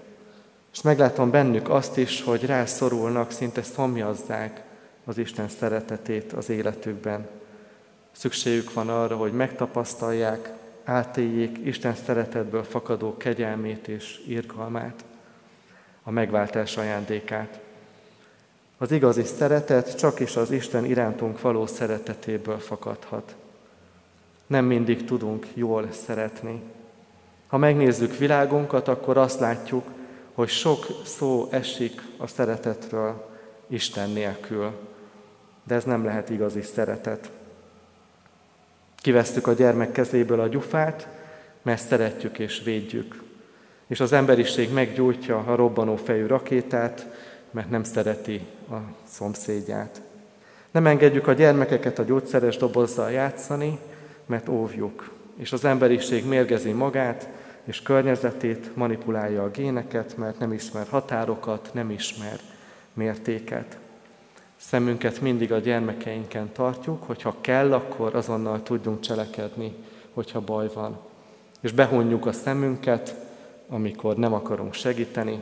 És 0.73 0.81
meglátom 0.81 1.29
bennük 1.31 1.69
azt 1.69 1.97
is, 1.97 2.21
hogy 2.21 2.45
rászorulnak, 2.45 3.31
szinte 3.31 3.61
szomjazzák 3.61 4.63
az 5.05 5.17
Isten 5.17 5.47
szeretetét 5.47 6.33
az 6.33 6.49
életükben. 6.49 7.27
Szükségük 8.11 8.73
van 8.73 8.89
arra, 8.89 9.15
hogy 9.17 9.31
megtapasztalják, 9.31 10.53
átéljék 10.83 11.57
Isten 11.63 11.95
szeretetből 11.95 12.63
fakadó 12.63 13.17
kegyelmét 13.17 13.87
és 13.87 14.21
irgalmát, 14.27 15.03
a 16.03 16.11
megváltás 16.11 16.77
ajándékát. 16.77 17.59
Az 18.77 18.91
igazi 18.91 19.23
szeretet 19.23 19.97
csak 19.97 20.19
is 20.19 20.35
az 20.35 20.51
Isten 20.51 20.85
irántunk 20.85 21.41
való 21.41 21.65
szeretetéből 21.65 22.59
fakadhat. 22.59 23.35
Nem 24.47 24.65
mindig 24.65 25.05
tudunk 25.05 25.47
jól 25.53 25.87
szeretni. 25.91 26.61
Ha 27.47 27.57
megnézzük 27.57 28.17
világunkat, 28.17 28.87
akkor 28.87 29.17
azt 29.17 29.39
látjuk, 29.39 29.85
hogy 30.33 30.49
sok 30.49 30.85
szó 31.03 31.47
esik 31.51 32.01
a 32.17 32.27
szeretetről 32.27 33.29
Isten 33.67 34.09
nélkül. 34.09 34.71
De 35.63 35.75
ez 35.75 35.83
nem 35.83 36.05
lehet 36.05 36.29
igazi 36.29 36.61
szeretet. 36.61 37.31
Kivesztük 38.95 39.47
a 39.47 39.53
gyermek 39.53 39.91
kezéből 39.91 40.39
a 40.39 40.47
gyufát, 40.47 41.07
mert 41.61 41.81
szeretjük 41.81 42.39
és 42.39 42.61
védjük. 42.63 43.23
És 43.87 43.99
az 43.99 44.11
emberiség 44.11 44.73
meggyújtja 44.73 45.37
a 45.37 45.55
robbanó 45.55 45.95
fejű 45.95 46.25
rakétát, 46.25 47.07
mert 47.51 47.69
nem 47.69 47.83
szereti 47.83 48.41
a 48.71 48.75
szomszédját. 49.07 50.01
Nem 50.71 50.87
engedjük 50.87 51.27
a 51.27 51.33
gyermekeket 51.33 51.99
a 51.99 52.03
gyógyszeres 52.03 52.57
dobozzal 52.57 53.11
játszani, 53.11 53.79
mert 54.25 54.49
óvjuk. 54.49 55.11
És 55.35 55.51
az 55.53 55.65
emberiség 55.65 56.25
mérgezi 56.25 56.71
magát, 56.71 57.29
és 57.63 57.81
környezetét, 57.81 58.75
manipulálja 58.75 59.43
a 59.43 59.51
géneket, 59.51 60.17
mert 60.17 60.39
nem 60.39 60.53
ismer 60.53 60.87
határokat, 60.89 61.69
nem 61.73 61.89
ismer 61.89 62.39
mértéket. 62.93 63.77
Szemünket 64.57 65.21
mindig 65.21 65.51
a 65.51 65.59
gyermekeinken 65.59 66.51
tartjuk, 66.51 67.03
hogyha 67.03 67.35
kell, 67.41 67.73
akkor 67.73 68.15
azonnal 68.15 68.63
tudjunk 68.63 68.99
cselekedni, 68.99 69.75
hogyha 70.13 70.41
baj 70.41 70.69
van. 70.73 70.97
És 71.59 71.71
behunjuk 71.71 72.25
a 72.25 72.31
szemünket, 72.31 73.15
amikor 73.69 74.15
nem 74.15 74.33
akarunk 74.33 74.73
segíteni, 74.73 75.41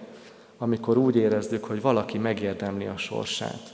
amikor 0.57 0.97
úgy 0.97 1.15
érezzük, 1.15 1.63
hogy 1.63 1.81
valaki 1.81 2.17
megérdemli 2.17 2.85
a 2.85 2.97
sorsát. 2.97 3.73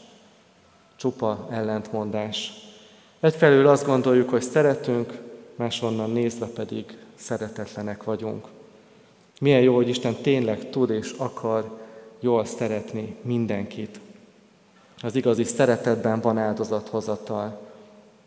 Csupa 0.95 1.47
ellentmondás. 1.51 2.53
Egyfelől 3.19 3.67
azt 3.67 3.85
gondoljuk, 3.85 4.29
hogy 4.29 4.41
szeretünk, 4.41 5.13
másonnan 5.55 6.11
nézve 6.11 6.45
pedig 6.45 6.97
szeretetlenek 7.15 8.03
vagyunk. 8.03 8.47
Milyen 9.39 9.61
jó, 9.61 9.75
hogy 9.75 9.89
Isten 9.89 10.15
tényleg 10.15 10.69
tud 10.69 10.89
és 10.89 11.11
akar 11.17 11.77
jól 12.19 12.45
szeretni 12.45 13.15
mindenkit. 13.21 13.99
Az 15.01 15.15
igazi 15.15 15.43
szeretetben 15.43 16.19
van 16.19 16.37
áldozathozatal, 16.37 17.59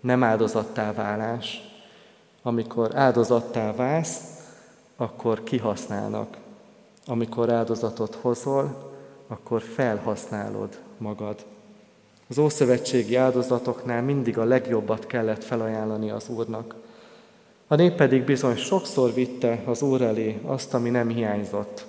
nem 0.01 0.23
áldozattá 0.23 0.93
válás. 0.93 1.71
Amikor 2.43 2.97
áldozattá 2.97 3.75
válsz, 3.75 4.21
akkor 4.97 5.43
kihasználnak. 5.43 6.37
Amikor 7.07 7.51
áldozatot 7.51 8.15
hozol, 8.15 8.93
akkor 9.27 9.63
felhasználod 9.63 10.79
magad. 10.99 11.45
Az 12.33 12.39
ószövetségi 12.39 13.17
áldozatoknál 13.17 14.03
mindig 14.03 14.39
a 14.39 14.45
legjobbat 14.45 15.07
kellett 15.07 15.45
felajánlani 15.45 16.11
az 16.11 16.29
Úrnak. 16.29 16.75
A 17.67 17.75
nép 17.75 17.95
pedig 17.95 18.25
bizony 18.25 18.57
sokszor 18.57 19.15
vitte 19.15 19.63
az 19.65 19.83
Úr 19.83 20.03
elé 20.03 20.41
azt, 20.45 20.75
ami 20.75 20.91
nem 20.91 21.09
hiányzott, 21.09 21.87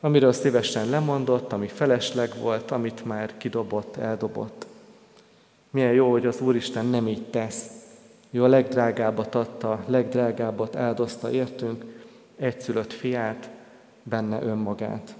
amiről 0.00 0.32
szívesen 0.32 0.88
lemondott, 0.88 1.52
ami 1.52 1.66
felesleg 1.66 2.30
volt, 2.40 2.70
amit 2.70 3.04
már 3.04 3.36
kidobott, 3.36 3.96
eldobott. 3.96 4.66
Milyen 5.70 5.92
jó, 5.92 6.10
hogy 6.10 6.26
az 6.26 6.40
Úristen 6.40 6.86
nem 6.86 7.08
így 7.08 7.26
tesz. 7.30 7.66
Ő 8.30 8.44
a 8.44 8.48
legdrágábbat 8.48 9.34
adta, 9.34 9.84
legdrágábbat 9.86 10.76
áldozta 10.76 11.30
értünk, 11.30 11.84
egyszülött 12.36 12.92
fiát, 12.92 13.50
benne 14.02 14.42
önmagát. 14.42 15.14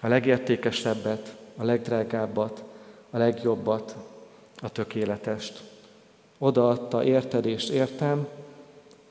A 0.00 0.08
legértékesebbet, 0.08 1.36
a 1.56 1.64
legdrágábbat, 1.64 2.64
a 3.14 3.18
legjobbat, 3.18 3.96
a 4.62 4.68
tökéletest. 4.68 5.62
Odaadta 6.38 7.04
érted 7.04 7.46
és 7.46 7.68
értem, 7.68 8.26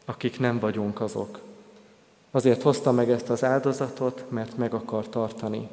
akik 0.05 0.39
nem 0.39 0.59
vagyunk 0.59 1.01
azok. 1.01 1.39
Azért 2.31 2.61
hozta 2.61 2.91
meg 2.91 3.11
ezt 3.11 3.29
az 3.29 3.43
áldozatot, 3.43 4.25
mert 4.29 4.57
meg 4.57 4.73
akar 4.73 5.09
tartani. 5.09 5.69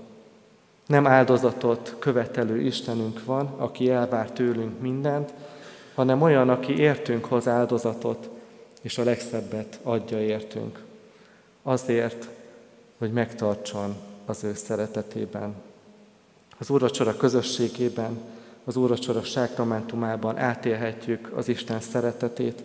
Nem 0.86 1.06
áldozatot 1.06 1.96
követelő 1.98 2.60
Istenünk 2.60 3.24
van, 3.24 3.46
aki 3.56 3.90
elvár 3.90 4.30
tőlünk 4.30 4.80
mindent, 4.80 5.32
hanem 5.94 6.22
olyan, 6.22 6.48
aki 6.48 6.78
értünk 6.78 7.24
hoz 7.24 7.48
áldozatot, 7.48 8.28
és 8.80 8.98
a 8.98 9.04
legszebbet 9.04 9.80
adja 9.82 10.20
értünk. 10.20 10.84
Azért, 11.62 12.28
hogy 12.98 13.12
megtartson 13.12 13.96
az 14.26 14.44
ő 14.44 14.54
szeretetében. 14.54 15.54
Az 16.60 16.70
úracsora 16.70 17.16
közösségében, 17.16 18.18
az 18.64 18.76
úracsora 18.76 19.22
sákramentumában 19.22 20.38
átélhetjük 20.38 21.32
az 21.36 21.48
Isten 21.48 21.80
szeretetét, 21.80 22.62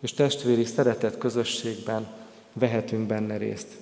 és 0.00 0.12
testvéri 0.12 0.64
szeretet 0.64 1.18
közösségben 1.18 2.06
vehetünk 2.52 3.06
benne 3.06 3.36
részt. 3.36 3.76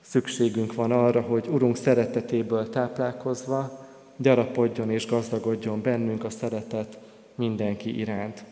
Szükségünk 0.00 0.74
van 0.74 0.92
arra, 0.92 1.20
hogy 1.20 1.46
Urunk 1.46 1.76
szeretetéből 1.76 2.68
táplálkozva 2.68 3.86
gyarapodjon 4.16 4.90
és 4.90 5.06
gazdagodjon 5.06 5.82
bennünk 5.82 6.24
a 6.24 6.30
szeretet 6.30 6.98
mindenki 7.34 7.98
iránt. 7.98 8.44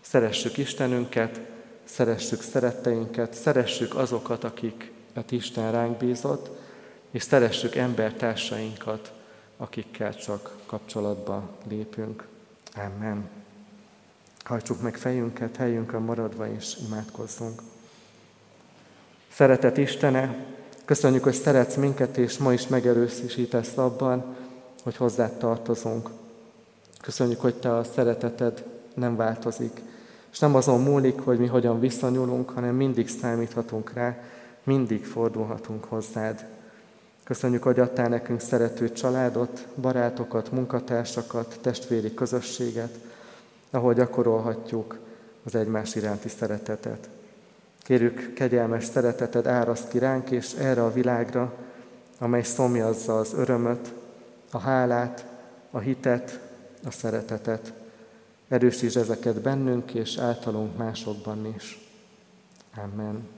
Szeressük 0.00 0.56
Istenünket, 0.56 1.40
szeressük 1.84 2.42
szeretteinket, 2.42 3.34
szeressük 3.34 3.94
azokat, 3.94 4.44
akiket 4.44 5.30
Isten 5.30 5.72
ránk 5.72 5.96
bízott, 5.96 6.50
és 7.10 7.22
szeressük 7.22 7.74
embertársainkat, 7.74 9.12
akikkel 9.56 10.14
csak 10.14 10.56
kapcsolatba 10.66 11.50
lépünk. 11.68 12.26
Amen. 12.74 13.28
Hajtsuk 14.44 14.82
meg 14.82 14.96
fejünket, 14.96 15.56
helyünkön 15.56 16.02
maradva, 16.02 16.48
és 16.48 16.76
imádkozzunk. 16.86 17.62
Szeretet 19.32 19.76
Istene, 19.76 20.44
köszönjük, 20.84 21.22
hogy 21.22 21.34
szeretsz 21.34 21.76
minket, 21.76 22.16
és 22.16 22.38
ma 22.38 22.52
is 22.52 22.66
megerősítesz 22.66 23.76
abban, 23.76 24.36
hogy 24.82 24.96
hozzád 24.96 25.32
tartozunk. 25.32 26.10
Köszönjük, 27.00 27.40
hogy 27.40 27.54
Te 27.54 27.76
a 27.76 27.84
szereteted 27.84 28.64
nem 28.94 29.16
változik, 29.16 29.80
és 30.32 30.38
nem 30.38 30.54
azon 30.54 30.80
múlik, 30.80 31.20
hogy 31.20 31.38
mi 31.38 31.46
hogyan 31.46 31.80
viszonyulunk, 31.80 32.50
hanem 32.50 32.74
mindig 32.74 33.08
számíthatunk 33.08 33.92
rá, 33.92 34.18
mindig 34.62 35.04
fordulhatunk 35.04 35.84
hozzád. 35.84 36.46
Köszönjük, 37.26 37.62
hogy 37.62 37.80
adtál 37.80 38.08
nekünk 38.08 38.40
szerető 38.40 38.92
családot, 38.92 39.66
barátokat, 39.80 40.50
munkatársakat, 40.50 41.58
testvéri 41.60 42.14
közösséget, 42.14 42.98
ahol 43.70 43.94
gyakorolhatjuk 43.94 44.98
az 45.44 45.54
egymás 45.54 45.94
iránti 45.94 46.28
szeretetet. 46.28 47.08
Kérjük, 47.78 48.32
kegyelmes 48.32 48.84
szereteted 48.84 49.46
áraszt 49.46 49.88
ki 49.88 49.98
ránk 49.98 50.30
és 50.30 50.52
erre 50.52 50.84
a 50.84 50.92
világra, 50.92 51.54
amely 52.18 52.42
szomjazza 52.42 53.18
az 53.18 53.32
örömöt, 53.34 53.92
a 54.50 54.58
hálát, 54.58 55.26
a 55.70 55.78
hitet, 55.78 56.40
a 56.84 56.90
szeretetet. 56.90 57.72
Erősíts 58.48 58.96
ezeket 58.96 59.40
bennünk 59.40 59.94
és 59.94 60.16
általunk 60.16 60.76
másokban 60.76 61.54
is. 61.56 61.88
Amen. 62.76 63.35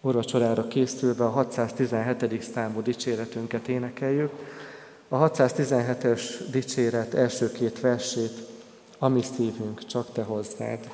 Orvacsorára 0.00 0.68
készülve 0.68 1.24
a 1.24 1.30
617. 1.30 2.42
számú 2.42 2.82
dicséretünket 2.82 3.68
énekeljük. 3.68 4.32
A 5.08 5.30
617-es 5.30 6.22
dicséret 6.50 7.14
első 7.14 7.52
két 7.52 7.80
versét 7.80 8.46
a 8.98 9.08
mi 9.08 9.22
szívünk 9.22 9.86
csak 9.86 10.12
Te 10.12 10.22
hozzád. 10.22 10.90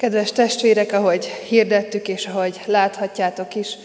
Kedves 0.00 0.32
testvérek, 0.32 0.92
ahogy 0.92 1.24
hirdettük 1.24 2.08
és 2.08 2.26
ahogy 2.26 2.60
láthatjátok 2.66 3.54
is, 3.54 3.76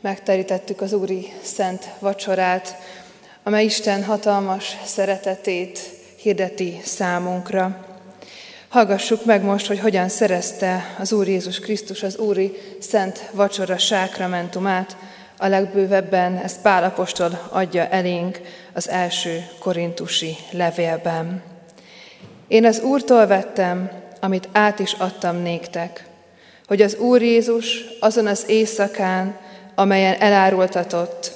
megterítettük 0.00 0.80
az 0.80 0.92
Úri 0.92 1.32
Szent 1.42 1.88
Vacsorát, 1.98 2.76
amely 3.42 3.64
Isten 3.64 4.04
hatalmas 4.04 4.76
szeretetét 4.84 5.78
hirdeti 6.16 6.80
számunkra. 6.84 7.86
Hallgassuk 8.68 9.24
meg 9.24 9.42
most, 9.42 9.66
hogy 9.66 9.80
hogyan 9.80 10.08
szerezte 10.08 10.94
az 10.98 11.12
Úr 11.12 11.28
Jézus 11.28 11.60
Krisztus 11.60 12.02
az 12.02 12.16
Úri 12.16 12.52
Szent 12.80 13.30
Vacsora 13.32 13.78
sákramentumát, 13.78 14.96
a 15.36 15.46
legbővebben 15.46 16.36
ezt 16.36 16.62
Pálapostól 16.62 17.48
adja 17.50 17.88
elénk 17.88 18.40
az 18.72 18.88
első 18.88 19.46
korintusi 19.58 20.36
levélben. 20.50 21.42
Én 22.48 22.64
az 22.64 22.80
Úrtól 22.80 23.26
vettem, 23.26 24.04
amit 24.20 24.48
át 24.52 24.78
is 24.78 24.92
adtam 24.92 25.36
néktek, 25.36 26.06
hogy 26.66 26.82
az 26.82 26.94
Úr 26.94 27.22
Jézus 27.22 27.84
azon 28.00 28.26
az 28.26 28.44
éjszakán, 28.48 29.38
amelyen 29.74 30.20
elárultatott, 30.20 31.32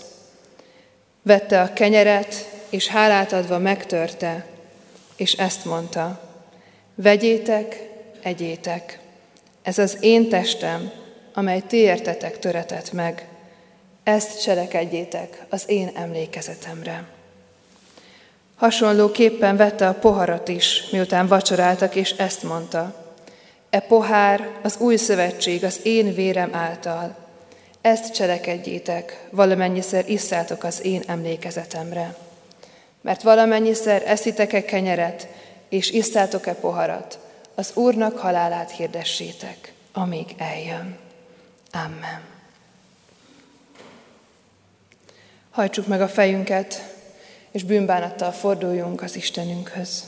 vette 1.23 1.61
a 1.61 1.73
kenyeret, 1.73 2.49
és 2.71 2.87
hálát 2.87 3.33
adva 3.33 3.59
megtörte, 3.59 4.47
és 5.17 5.33
ezt 5.33 5.65
mondta, 5.65 6.21
vegyétek, 6.95 7.89
egyétek, 8.23 8.99
ez 9.63 9.79
az 9.79 9.97
én 10.01 10.29
testem, 10.29 10.91
amely 11.35 11.61
ti 11.61 11.77
értetek 11.77 12.39
töretett 12.39 12.93
meg, 12.93 13.29
ezt 14.03 14.43
cselekedjétek 14.43 15.45
az 15.49 15.65
én 15.67 15.91
emlékezetemre. 15.95 17.05
Hasonlóképpen 18.61 19.57
vette 19.57 19.89
a 19.89 19.95
poharat 19.95 20.49
is, 20.49 20.85
miután 20.91 21.27
vacsoráltak, 21.27 21.95
és 21.95 22.11
ezt 22.11 22.43
mondta. 22.43 22.95
E 23.71 23.81
pohár 23.81 24.49
az 24.63 24.77
új 24.79 24.97
szövetség 24.97 25.65
az 25.65 25.81
én 25.83 26.15
vérem 26.15 26.55
által. 26.55 27.17
Ezt 27.81 28.15
cselekedjétek, 28.15 29.27
valamennyiszer 29.31 30.09
isszátok 30.09 30.65
az 30.65 30.85
én 30.85 31.03
emlékezetemre. 31.07 32.17
Mert 33.01 33.23
valamennyiszer 33.23 34.03
eszitek-e 34.07 34.65
kenyeret, 34.65 35.29
és 35.69 35.91
isszátok-e 35.91 36.55
poharat, 36.55 37.19
az 37.55 37.71
Úrnak 37.75 38.19
halálát 38.19 38.71
hirdessétek, 38.71 39.73
amíg 39.93 40.35
eljön. 40.39 40.99
Amen. 41.73 42.21
Hajtsuk 45.51 45.87
meg 45.87 46.01
a 46.01 46.09
fejünket, 46.09 46.99
és 47.51 47.65
bűnbánattal 47.65 48.33
forduljunk 48.33 49.03
az 49.03 49.17
Istenünkhöz. 49.17 50.05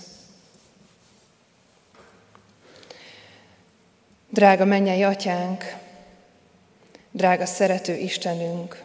Drága 4.29 4.65
mennyei 4.65 5.03
atyánk, 5.03 5.77
drága 7.11 7.47
szerető 7.47 7.97
Istenünk, 7.97 8.83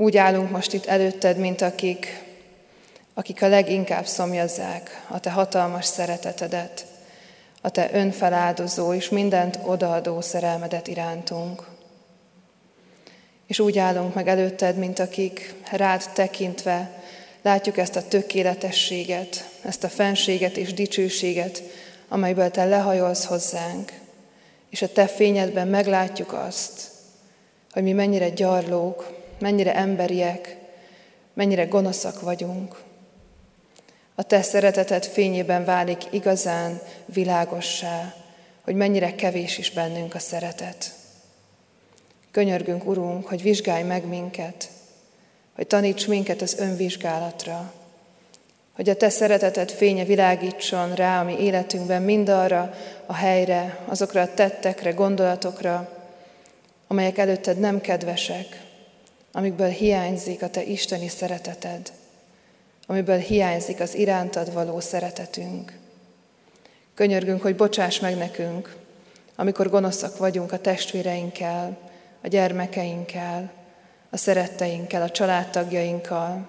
úgy 0.00 0.16
állunk 0.16 0.50
most 0.50 0.72
itt 0.72 0.86
előtted, 0.86 1.36
mint 1.36 1.60
akik, 1.60 2.22
akik 3.14 3.42
a 3.42 3.48
leginkább 3.48 4.06
szomjazzák 4.06 5.06
a 5.08 5.20
te 5.20 5.30
hatalmas 5.30 5.84
szeretetedet, 5.84 6.86
a 7.60 7.70
te 7.70 7.90
önfeláldozó 7.92 8.94
és 8.94 9.08
mindent 9.08 9.58
odaadó 9.64 10.20
szerelmedet 10.20 10.88
irántunk. 10.88 11.69
És 13.50 13.58
úgy 13.58 13.78
állunk 13.78 14.14
meg 14.14 14.28
előtted, 14.28 14.76
mint 14.76 14.98
akik 14.98 15.54
rád 15.70 16.02
tekintve 16.14 17.02
látjuk 17.42 17.78
ezt 17.78 17.96
a 17.96 18.08
tökéletességet, 18.08 19.48
ezt 19.62 19.84
a 19.84 19.88
fenséget 19.88 20.56
és 20.56 20.74
dicsőséget, 20.74 21.62
amelyből 22.08 22.50
te 22.50 22.64
lehajolsz 22.64 23.24
hozzánk, 23.24 23.92
és 24.68 24.82
a 24.82 24.92
te 24.92 25.06
fényedben 25.06 25.68
meglátjuk 25.68 26.32
azt, 26.32 26.88
hogy 27.72 27.82
mi 27.82 27.92
mennyire 27.92 28.28
gyarlók, 28.28 29.18
mennyire 29.38 29.74
emberiek, 29.74 30.56
mennyire 31.34 31.64
gonoszak 31.64 32.20
vagyunk. 32.20 32.82
A 34.14 34.22
te 34.22 34.42
szereteted 34.42 35.04
fényében 35.04 35.64
válik 35.64 36.02
igazán 36.10 36.80
világossá, 37.04 38.14
hogy 38.64 38.74
mennyire 38.74 39.14
kevés 39.14 39.58
is 39.58 39.70
bennünk 39.70 40.14
a 40.14 40.18
szeretet. 40.18 40.98
Könyörgünk, 42.30 42.86
Urunk, 42.86 43.26
hogy 43.26 43.42
vizsgálj 43.42 43.82
meg 43.82 44.06
minket, 44.06 44.68
hogy 45.54 45.66
taníts 45.66 46.08
minket 46.08 46.42
az 46.42 46.58
önvizsgálatra, 46.58 47.72
hogy 48.72 48.88
a 48.88 48.96
Te 48.96 49.08
szereteted 49.08 49.70
fénye 49.70 50.04
világítson 50.04 50.94
rá 50.94 51.20
a 51.20 51.24
mi 51.24 51.38
életünkben 51.40 52.02
mindarra 52.02 52.74
a 53.06 53.14
helyre, 53.14 53.78
azokra 53.86 54.20
a 54.20 54.34
tettekre, 54.34 54.90
gondolatokra, 54.90 55.98
amelyek 56.86 57.18
előtted 57.18 57.58
nem 57.58 57.80
kedvesek, 57.80 58.62
amikből 59.32 59.68
hiányzik 59.68 60.42
a 60.42 60.50
Te 60.50 60.62
isteni 60.62 61.08
szereteted, 61.08 61.92
amiből 62.86 63.18
hiányzik 63.18 63.80
az 63.80 63.94
irántad 63.94 64.52
való 64.52 64.80
szeretetünk. 64.80 65.78
Könyörgünk, 66.94 67.42
hogy 67.42 67.56
bocsáss 67.56 67.98
meg 67.98 68.16
nekünk, 68.16 68.76
amikor 69.36 69.70
gonoszak 69.70 70.18
vagyunk 70.18 70.52
a 70.52 70.58
testvéreinkkel, 70.58 71.89
a 72.22 72.28
gyermekeinkkel, 72.28 73.52
a 74.10 74.16
szeretteinkkel, 74.16 75.02
a 75.02 75.10
családtagjainkkal. 75.10 76.48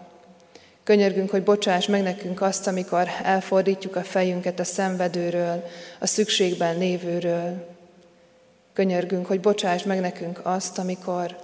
Könyörgünk, 0.84 1.30
hogy 1.30 1.44
bocsáss 1.44 1.88
meg 1.88 2.02
nekünk 2.02 2.42
azt, 2.42 2.68
amikor 2.68 3.08
elfordítjuk 3.24 3.96
a 3.96 4.04
fejünket 4.04 4.60
a 4.60 4.64
szenvedőről, 4.64 5.64
a 6.00 6.06
szükségben 6.06 6.78
lévőről. 6.78 7.68
Könyörgünk, 8.74 9.26
hogy 9.26 9.40
bocsáss 9.40 9.84
meg 9.84 10.00
nekünk 10.00 10.40
azt, 10.44 10.78
amikor 10.78 11.38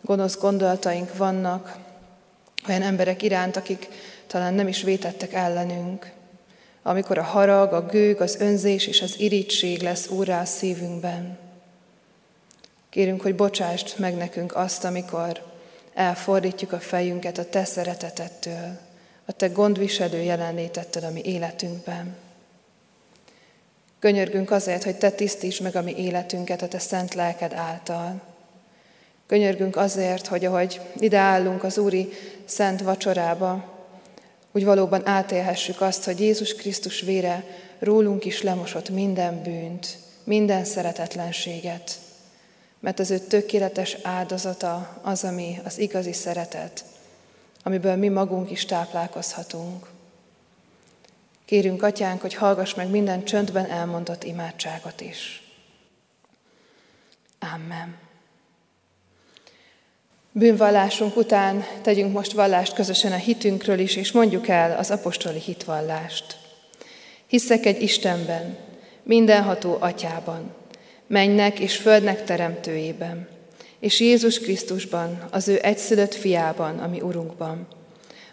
gonosz 0.00 0.38
gondolataink 0.38 1.16
vannak 1.16 1.76
olyan 2.68 2.82
emberek 2.82 3.22
iránt, 3.22 3.56
akik 3.56 3.88
talán 4.26 4.54
nem 4.54 4.68
is 4.68 4.82
vétettek 4.82 5.32
ellenünk. 5.32 6.10
Amikor 6.82 7.18
a 7.18 7.22
harag, 7.22 7.72
a 7.72 7.86
gőg, 7.86 8.20
az 8.20 8.36
önzés 8.40 8.86
és 8.86 9.02
az 9.02 9.20
irítség 9.20 9.82
lesz 9.82 10.08
úrrá 10.08 10.40
a 10.40 10.44
szívünkben. 10.44 11.38
Kérünk, 12.92 13.22
hogy 13.22 13.34
bocsásd 13.34 13.98
meg 13.98 14.16
nekünk 14.16 14.56
azt, 14.56 14.84
amikor 14.84 15.42
elfordítjuk 15.94 16.72
a 16.72 16.80
fejünket 16.80 17.38
a 17.38 17.44
Te 17.44 17.64
szeretetettől, 17.64 18.78
a 19.24 19.32
Te 19.32 19.48
gondviselő 19.48 20.20
jelenlétettől 20.20 21.04
a 21.04 21.10
mi 21.10 21.20
életünkben. 21.24 22.16
Könyörgünk 23.98 24.50
azért, 24.50 24.84
hogy 24.84 24.96
Te 24.96 25.10
tisztíts 25.10 25.60
meg 25.60 25.76
a 25.76 25.82
mi 25.82 25.94
életünket 25.96 26.62
a 26.62 26.68
Te 26.68 26.78
szent 26.78 27.14
lelked 27.14 27.52
által. 27.52 28.20
Könyörgünk 29.26 29.76
azért, 29.76 30.26
hogy 30.26 30.44
ahogy 30.44 30.80
ide 30.96 31.18
állunk 31.18 31.64
az 31.64 31.78
Úri 31.78 32.08
szent 32.44 32.82
vacsorába, 32.82 33.74
úgy 34.52 34.64
valóban 34.64 35.06
átélhessük 35.06 35.80
azt, 35.80 36.04
hogy 36.04 36.20
Jézus 36.20 36.54
Krisztus 36.54 37.00
vére 37.00 37.44
rólunk 37.78 38.24
is 38.24 38.42
lemosott 38.42 38.90
minden 38.90 39.42
bűnt, 39.42 39.98
minden 40.24 40.64
szeretetlenséget, 40.64 42.01
mert 42.82 42.98
az 42.98 43.10
ő 43.10 43.18
tökéletes 43.18 43.96
áldozata 44.02 45.00
az, 45.02 45.24
ami 45.24 45.58
az 45.64 45.78
igazi 45.78 46.12
szeretet, 46.12 46.84
amiből 47.62 47.96
mi 47.96 48.08
magunk 48.08 48.50
is 48.50 48.64
táplálkozhatunk. 48.64 49.86
Kérünk, 51.44 51.82
Atyánk, 51.82 52.20
hogy 52.20 52.34
hallgass 52.34 52.74
meg 52.74 52.90
minden 52.90 53.24
csöndben 53.24 53.70
elmondott 53.70 54.24
imádságot 54.24 55.00
is. 55.00 55.42
Amen. 57.54 57.96
Bűnvallásunk 60.32 61.16
után 61.16 61.64
tegyünk 61.82 62.12
most 62.12 62.32
vallást 62.32 62.74
közösen 62.74 63.12
a 63.12 63.16
hitünkről 63.16 63.78
is, 63.78 63.96
és 63.96 64.12
mondjuk 64.12 64.48
el 64.48 64.78
az 64.78 64.90
apostoli 64.90 65.38
hitvallást. 65.38 66.36
Hiszek 67.26 67.66
egy 67.66 67.82
Istenben, 67.82 68.56
mindenható 69.02 69.76
atyában, 69.80 70.54
mennek 71.12 71.58
és 71.58 71.76
földnek 71.76 72.24
teremtőjében, 72.24 73.28
és 73.78 74.00
Jézus 74.00 74.38
Krisztusban, 74.38 75.24
az 75.30 75.48
ő 75.48 75.58
egyszülött 75.62 76.14
fiában, 76.14 76.78
ami 76.78 77.00
Urunkban, 77.00 77.66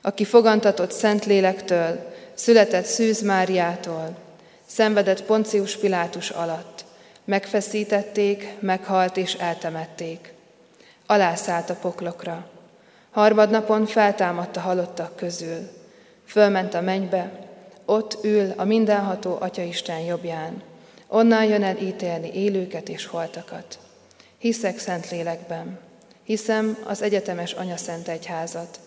aki 0.01 0.23
fogantatott 0.23 0.91
Szent 0.91 1.25
Lélektől, 1.25 2.13
született 2.33 2.85
Szűz 2.85 3.21
Máriától, 3.21 4.17
szenvedett 4.65 5.23
Poncius 5.23 5.77
Pilátus 5.77 6.29
alatt, 6.29 6.85
megfeszítették, 7.25 8.55
meghalt 8.59 9.17
és 9.17 9.33
eltemették. 9.33 10.33
Alászállt 11.05 11.69
a 11.69 11.75
poklokra. 11.81 12.49
Harmadnapon 13.11 13.85
feltámadt 13.85 14.57
a 14.57 14.59
halottak 14.59 15.15
közül. 15.15 15.69
Fölment 16.25 16.73
a 16.73 16.81
mennybe, 16.81 17.31
ott 17.85 18.17
ül 18.23 18.53
a 18.55 18.63
mindenható 18.63 19.37
Atyaisten 19.39 19.99
jobbján, 19.99 20.68
Onnan 21.11 21.45
jön 21.45 21.63
el 21.63 21.77
ítélni 21.77 22.31
élőket 22.33 22.89
és 22.89 23.05
holtakat. 23.05 23.79
Hiszek 24.37 24.79
szent 24.79 25.09
lélekben. 25.09 25.79
Hiszem 26.23 26.77
az 26.83 27.01
egyetemes 27.01 27.53
Anya 27.53 27.77
Szent 27.77 28.07
Egyházat, 28.07 28.79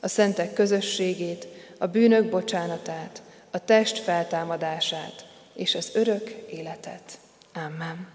a 0.00 0.08
szentek 0.08 0.52
közösségét, 0.52 1.46
a 1.78 1.86
bűnök 1.86 2.30
bocsánatát, 2.30 3.22
a 3.50 3.64
test 3.64 3.98
feltámadását 3.98 5.26
és 5.54 5.74
az 5.74 5.90
örök 5.94 6.28
életet. 6.50 7.18
Amen. 7.54 8.08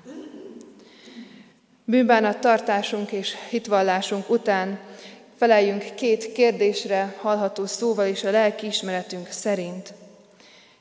Bűnbánat 1.86 2.39
tartásunk 2.39 3.12
és 3.12 3.36
hitvallásunk 3.49 4.30
után 4.30 4.80
feleljünk 5.38 5.95
két 5.95 6.32
kérdésre 6.32 7.15
hallható 7.21 7.65
szóval 7.65 8.08
és 8.08 8.23
a 8.23 8.32
lelki 8.32 8.65
ismeretünk 8.65 9.28
szerint. 9.32 9.93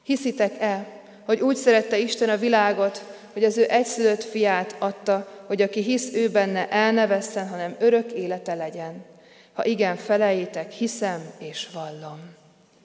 Hiszitek-e, 0.03 1.03
hogy 1.25 1.41
úgy 1.41 1.57
szerette 1.57 1.99
Isten 1.99 2.29
a 2.29 2.37
világot, 2.37 3.05
hogy 3.33 3.45
az 3.45 3.57
ő 3.57 3.67
egyszülött 3.69 4.25
fiát 4.25 4.77
adta, 4.79 5.29
hogy 5.47 5.63
aki 5.63 5.81
hisz 5.81 6.13
ő 6.13 6.29
benne 6.29 6.69
el 6.69 6.93
ne 6.93 7.07
vesszen, 7.07 7.49
hanem 7.49 7.77
örök 7.79 8.13
élete 8.13 8.55
legyen. 8.55 9.05
Ha 9.53 9.65
igen, 9.65 9.97
felejétek, 9.97 10.73
hiszem 10.73 11.21
és 11.39 11.69
vallom. 11.73 12.21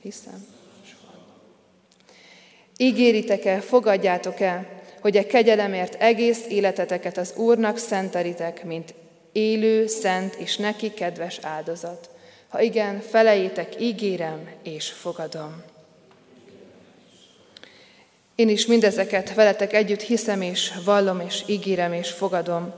Hiszem 0.01 0.45
és 0.83 0.89
vallom. 1.05 1.25
Ígéritek-e, 2.77 3.59
fogadjátok 3.59 4.39
el, 4.39 4.67
hogy 5.01 5.17
a 5.17 5.25
kegyelemért 5.25 6.01
egész 6.01 6.45
életeteket 6.49 7.17
az 7.17 7.33
Úrnak 7.35 7.77
szentelitek, 7.77 8.63
mint 8.63 8.93
élő, 9.31 9.87
szent 9.87 10.35
és 10.35 10.57
neki 10.57 10.93
kedves 10.93 11.39
áldozat. 11.41 12.09
Ha 12.47 12.61
igen, 12.61 12.99
felejétek, 12.99 13.81
ígérem 13.81 14.49
és 14.63 14.89
fogadom. 14.89 15.63
Én 18.39 18.49
is 18.49 18.65
mindezeket 18.65 19.33
veletek 19.33 19.73
együtt 19.73 20.01
hiszem 20.01 20.41
és 20.41 20.71
vallom 20.85 21.19
és 21.19 21.43
ígérem 21.45 21.93
és 21.93 22.09
fogadom. 22.09 22.73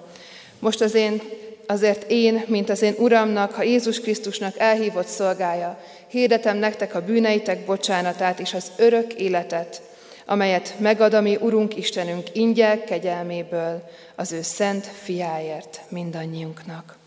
Most 0.59 0.81
az 0.81 0.93
én, 0.93 1.21
azért 1.67 2.11
én, 2.11 2.43
mint 2.47 2.69
az 2.69 2.81
én 2.81 2.95
Uramnak, 2.97 3.51
ha 3.51 3.63
Jézus 3.63 3.99
Krisztusnak 3.99 4.57
elhívott 4.57 5.07
szolgája, 5.07 5.79
hirdetem 6.07 6.57
nektek 6.57 6.95
a 6.95 7.05
bűneitek 7.05 7.65
bocsánatát 7.65 8.39
és 8.39 8.53
az 8.53 8.71
örök 8.77 9.13
életet, 9.13 9.81
amelyet 10.25 10.73
megad 10.77 11.13
a 11.13 11.21
mi 11.21 11.35
Urunk 11.35 11.77
Istenünk 11.77 12.35
ingyen 12.35 12.83
kegyelméből 12.83 13.89
az 14.15 14.31
ő 14.31 14.41
szent 14.41 14.85
fiáért 15.03 15.81
mindannyiunknak. 15.89 16.97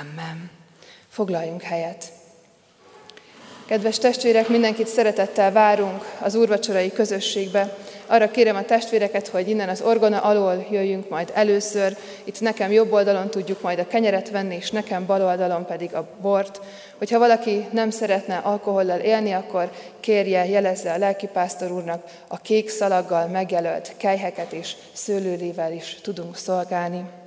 Amen. 0.00 0.50
Foglaljunk 1.08 1.62
helyet. 1.62 2.04
Kedves 3.66 3.98
testvérek, 3.98 4.48
mindenkit 4.48 4.86
szeretettel 4.86 5.52
várunk 5.52 6.04
az 6.20 6.34
úrvacsorai 6.34 6.92
közösségbe. 6.92 7.76
Arra 8.12 8.30
kérem 8.30 8.56
a 8.56 8.64
testvéreket, 8.64 9.28
hogy 9.28 9.48
innen 9.48 9.68
az 9.68 9.82
orgona 9.82 10.20
alól 10.20 10.66
jöjjünk 10.70 11.08
majd 11.08 11.30
először. 11.34 11.96
Itt 12.24 12.40
nekem 12.40 12.72
jobb 12.72 12.92
oldalon 12.92 13.30
tudjuk 13.30 13.62
majd 13.62 13.78
a 13.78 13.86
kenyeret 13.86 14.30
venni, 14.30 14.54
és 14.54 14.70
nekem 14.70 15.06
bal 15.06 15.22
oldalon 15.22 15.66
pedig 15.66 15.94
a 15.94 16.08
bort. 16.20 16.60
Hogyha 16.98 17.18
valaki 17.18 17.66
nem 17.70 17.90
szeretne 17.90 18.36
alkohollal 18.36 18.98
élni, 18.98 19.32
akkor 19.32 19.70
kérje, 20.00 20.46
jelezze 20.46 20.92
a 20.92 20.98
lelkipásztor 20.98 21.70
úrnak, 21.70 22.04
a 22.28 22.38
kék 22.38 22.68
szalaggal 22.68 23.26
megjelölt 23.26 23.92
kejheket 23.96 24.52
és 24.52 24.76
szőlőlével 24.92 25.72
is 25.72 25.98
tudunk 26.02 26.36
szolgálni. 26.36 27.21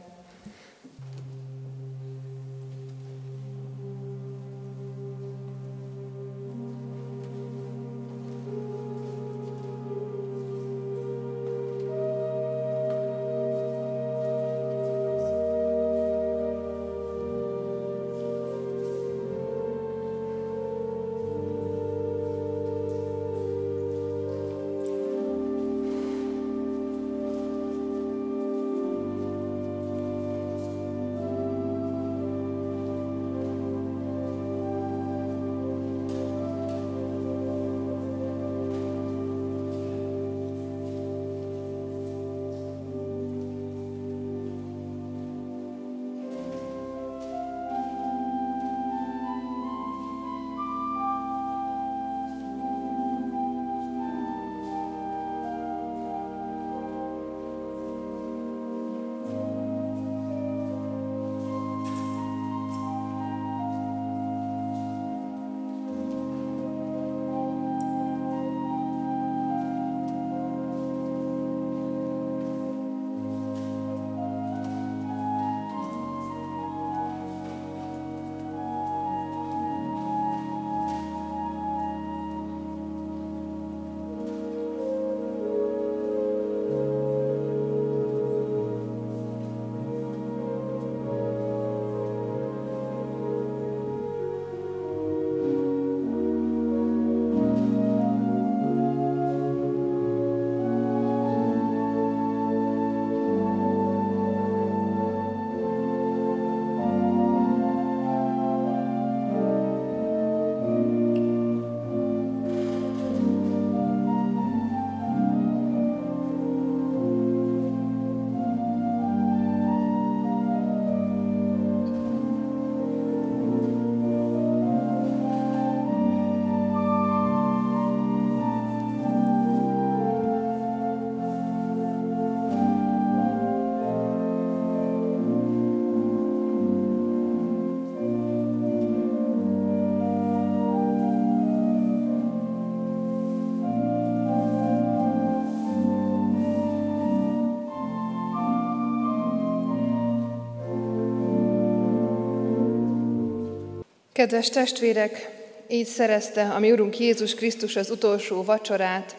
Kedves 154.15 154.49
testvérek, 154.49 155.29
így 155.67 155.85
szerezte 155.85 156.49
a 156.49 156.59
mi 156.59 156.71
Urunk 156.71 156.99
Jézus 156.99 157.35
Krisztus 157.35 157.75
az 157.75 157.89
utolsó 157.89 158.43
vacsorát, 158.43 159.15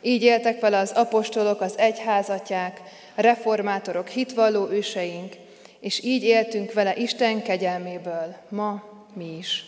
így 0.00 0.22
éltek 0.22 0.60
vele 0.60 0.78
az 0.78 0.92
apostolok, 0.94 1.60
az 1.60 1.78
egyházatják, 1.78 2.80
a 3.14 3.20
reformátorok, 3.20 4.08
hitvalló 4.08 4.68
őseink, 4.70 5.34
és 5.80 6.04
így 6.04 6.22
éltünk 6.22 6.72
vele 6.72 6.96
Isten 6.96 7.42
kegyelméből, 7.42 8.36
ma 8.48 8.82
mi 9.14 9.36
is. 9.38 9.64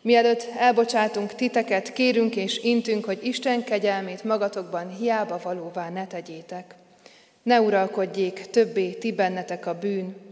Mielőtt 0.00 0.48
elbocsátunk 0.58 1.34
titeket, 1.34 1.92
kérünk 1.92 2.36
és 2.36 2.58
intünk, 2.62 3.04
hogy 3.04 3.18
Isten 3.22 3.64
kegyelmét 3.64 4.24
magatokban 4.24 4.96
hiába 4.96 5.40
valóvá 5.42 5.90
ne 5.90 6.06
tegyétek. 6.06 6.74
Ne 7.42 7.60
uralkodjék 7.60 8.46
többé 8.50 8.90
ti 8.90 9.12
bennetek 9.12 9.66
a 9.66 9.78
bűn, 9.78 10.31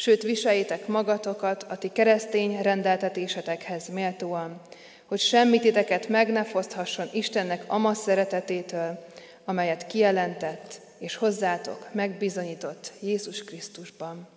sőt 0.00 0.22
viseljétek 0.22 0.86
magatokat 0.86 1.62
a 1.68 1.76
ti 1.76 1.88
keresztény 1.88 2.62
rendeltetésetekhez 2.62 3.88
méltóan, 3.88 4.60
hogy 5.06 5.20
semmit 5.20 5.60
titeket 5.60 6.08
meg 6.08 6.32
ne 6.32 6.44
foszthasson 6.44 7.08
Istennek 7.12 7.64
ama 7.66 7.94
szeretetétől, 7.94 9.04
amelyet 9.44 9.86
kijelentett 9.86 10.80
és 10.98 11.14
hozzátok 11.16 11.88
megbizonyított 11.92 12.92
Jézus 13.00 13.44
Krisztusban. 13.44 14.28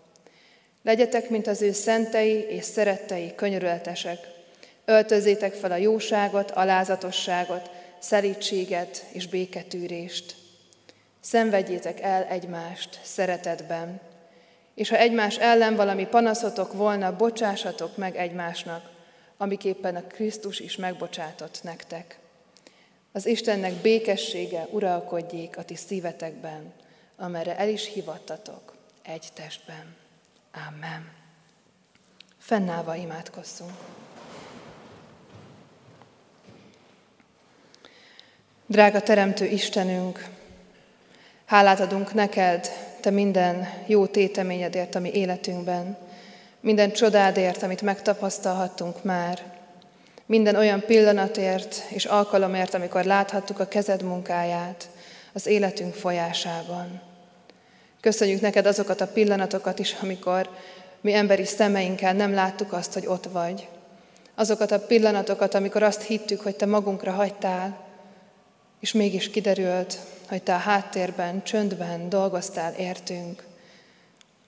Legyetek, 0.82 1.30
mint 1.30 1.48
az 1.48 1.62
ő 1.62 1.72
szentei 1.72 2.46
és 2.50 2.64
szerettei 2.64 3.36
könyörületesek, 3.36 4.20
öltözétek 4.86 5.54
fel 5.54 5.72
a 5.72 5.76
jóságot, 5.76 6.52
alázatosságot, 6.52 7.70
szerítséget 8.00 9.06
és 9.12 9.28
béketűrést. 9.28 10.36
Szenvedjétek 11.20 12.02
el 12.02 12.24
egymást 12.24 13.00
szeretetben, 13.04 14.12
és 14.76 14.90
ha 14.90 14.98
egymás 14.98 15.38
ellen 15.38 15.76
valami 15.76 16.06
panaszotok 16.08 16.74
volna, 16.74 17.16
bocsássatok 17.16 17.98
meg 17.98 18.16
egymásnak, 18.16 18.90
amiképpen 19.38 19.96
a 19.96 20.08
Krisztus 20.08 20.60
is 20.60 20.76
megbocsátott 20.76 21.60
nektek. 21.64 22.20
Az 23.12 23.26
Istennek 23.26 23.74
békessége 23.74 24.68
uralkodjék 24.72 25.58
a 25.58 25.64
ti 25.64 25.76
szívetekben, 25.76 26.74
amerre 27.16 27.58
el 27.58 27.70
is 27.70 27.94
hivattatok 27.94 28.74
egy 29.04 29.28
testben. 29.34 29.96
Amen. 30.68 31.12
Fennállva 32.38 32.96
imádkozzunk. 32.96 33.72
Drága 38.66 39.02
Teremtő 39.02 39.46
Istenünk, 39.46 40.26
hálát 41.46 41.80
adunk 41.80 42.14
neked, 42.14 42.68
Te 43.04 43.10
minden 43.10 43.68
jó 43.86 44.06
téteményedért, 44.06 44.96
ami 44.96 45.12
életünkben, 45.14 45.98
minden 46.60 46.92
csodádért, 46.92 47.64
amit 47.64 47.82
megtapasztalhattunk 47.82 49.04
már, 49.04 49.44
minden 50.26 50.56
olyan 50.56 50.84
pillanatért 50.86 51.84
és 51.90 52.06
alkalomért, 52.06 52.74
amikor 52.74 53.04
láthattuk 53.04 53.60
a 53.60 53.68
kezed 53.68 54.04
munkáját 54.04 54.90
az 55.34 55.46
életünk 55.46 55.94
folyásában. 55.94 57.02
Köszönjük 58.00 58.42
neked 58.42 58.66
azokat 58.66 59.02
a 59.02 59.08
pillanatokat 59.08 59.80
is, 59.80 59.96
amikor 60.02 60.50
mi 61.02 61.14
emberi 61.14 61.46
szemeinkkel 61.46 62.14
nem 62.14 62.34
láttuk 62.34 62.74
azt, 62.74 62.94
hogy 62.94 63.06
ott 63.06 63.26
vagy. 63.32 63.68
Azokat 64.36 64.72
a 64.72 64.80
pillanatokat, 64.80 65.54
amikor 65.54 65.84
azt 65.84 66.02
hittük, 66.02 66.42
hogy 66.42 66.56
te 66.56 66.66
magunkra 66.66 67.12
hagytál, 67.12 67.78
és 68.80 68.92
mégis 68.92 69.30
kiderült, 69.30 69.98
hogy 70.34 70.44
te 70.44 70.54
a 70.54 70.58
háttérben, 70.58 71.44
csöndben 71.44 72.10
dolgoztál 72.10 72.74
értünk, 72.74 73.44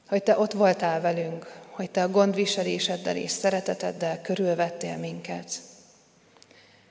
hogy 0.07 0.23
te 0.23 0.39
ott 0.39 0.51
voltál 0.51 1.01
velünk, 1.01 1.53
hogy 1.69 1.91
te 1.91 2.03
a 2.03 2.09
gondviseléseddel 2.09 3.15
és 3.15 3.31
szereteteddel 3.31 4.21
körülvettél 4.21 4.97
minket. 4.97 5.45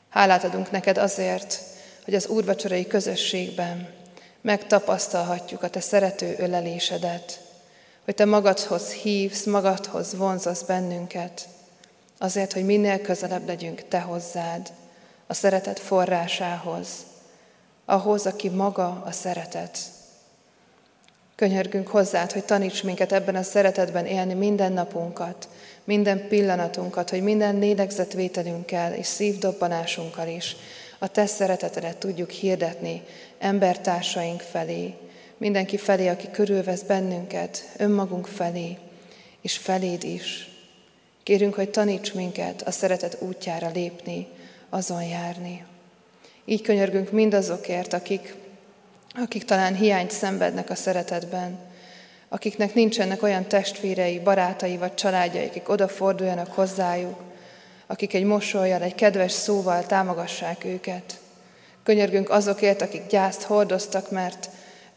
Hálát 0.09 0.45
adunk 0.45 0.70
neked 0.70 0.99
azért, 0.99 1.61
hogy 2.05 2.14
az 2.14 2.26
úrvacsorai 2.26 2.86
közösségben 2.86 3.88
megtapasztalhatjuk 4.40 5.62
a 5.62 5.70
te 5.70 5.80
szerető 5.80 6.34
ölelésedet, 6.38 7.40
hogy 8.05 8.14
te 8.14 8.24
magadhoz 8.24 8.92
hívsz, 8.92 9.45
magadhoz 9.45 10.16
vonzasz 10.16 10.62
bennünket, 10.62 11.49
azért, 12.18 12.53
hogy 12.53 12.64
minél 12.64 13.01
közelebb 13.01 13.47
legyünk 13.47 13.88
te 13.88 14.01
hozzád, 14.01 14.72
a 15.26 15.34
szeretet 15.34 15.78
forrásához, 15.78 16.88
ahhoz, 17.85 18.26
aki 18.26 18.49
maga 18.49 19.03
a 19.07 19.11
szeretet. 19.11 19.78
Könyörgünk 21.35 21.89
hozzád, 21.89 22.32
hogy 22.32 22.45
taníts 22.45 22.82
minket 22.82 23.12
ebben 23.12 23.37
a 23.37 23.43
szeretetben 23.43 24.07
élni 24.07 24.35
minden 24.35 24.72
napunkat, 24.72 25.49
minden 25.85 26.28
pillanatunkat, 26.28 27.11
hogy 27.11 27.22
minden 27.22 27.59
lélegzetvételünkkel 27.59 28.93
és 28.93 29.07
szívdobbanásunkkal 29.07 30.28
is 30.28 30.57
a 30.99 31.09
Te 31.09 31.26
szeretetedet 31.26 31.97
tudjuk 31.97 32.30
hirdetni 32.30 33.03
embertársaink 33.39 34.41
felé, 34.41 34.95
mindenki 35.37 35.76
felé, 35.76 36.09
aki 36.09 36.30
körülvesz 36.30 36.82
bennünket, 36.82 37.72
önmagunk 37.76 38.26
felé, 38.26 38.78
és 39.41 39.57
feléd 39.57 40.05
is. 40.05 40.49
Kérünk, 41.22 41.55
hogy 41.55 41.70
taníts 41.70 42.14
minket 42.14 42.62
a 42.62 42.70
szeretet 42.70 43.16
útjára 43.20 43.70
lépni, 43.74 44.26
azon 44.70 45.03
járni. 45.03 45.64
Így 46.45 46.62
könyörgünk 46.62 47.11
mindazokért, 47.11 47.92
akik, 47.92 48.34
akik 49.14 49.45
talán 49.45 49.74
hiányt 49.74 50.11
szenvednek 50.11 50.70
a 50.70 50.74
szeretetben, 50.74 51.59
akiknek 52.28 52.74
nincsenek 52.74 53.22
olyan 53.22 53.47
testvérei, 53.47 54.18
barátai 54.18 54.76
vagy 54.76 54.95
családjai, 54.95 55.47
akik 55.47 55.68
odaforduljanak 55.68 56.53
hozzájuk, 56.53 57.20
akik 57.86 58.14
egy 58.14 58.24
mosolyjal, 58.24 58.82
egy 58.82 58.95
kedves 58.95 59.32
szóval 59.32 59.86
támogassák 59.86 60.64
őket. 60.64 61.18
Könyörgünk 61.82 62.30
azokért, 62.30 62.82
akik 62.82 63.07
gyászt 63.07 63.42
hordoztak, 63.42 64.11
mert 64.11 64.49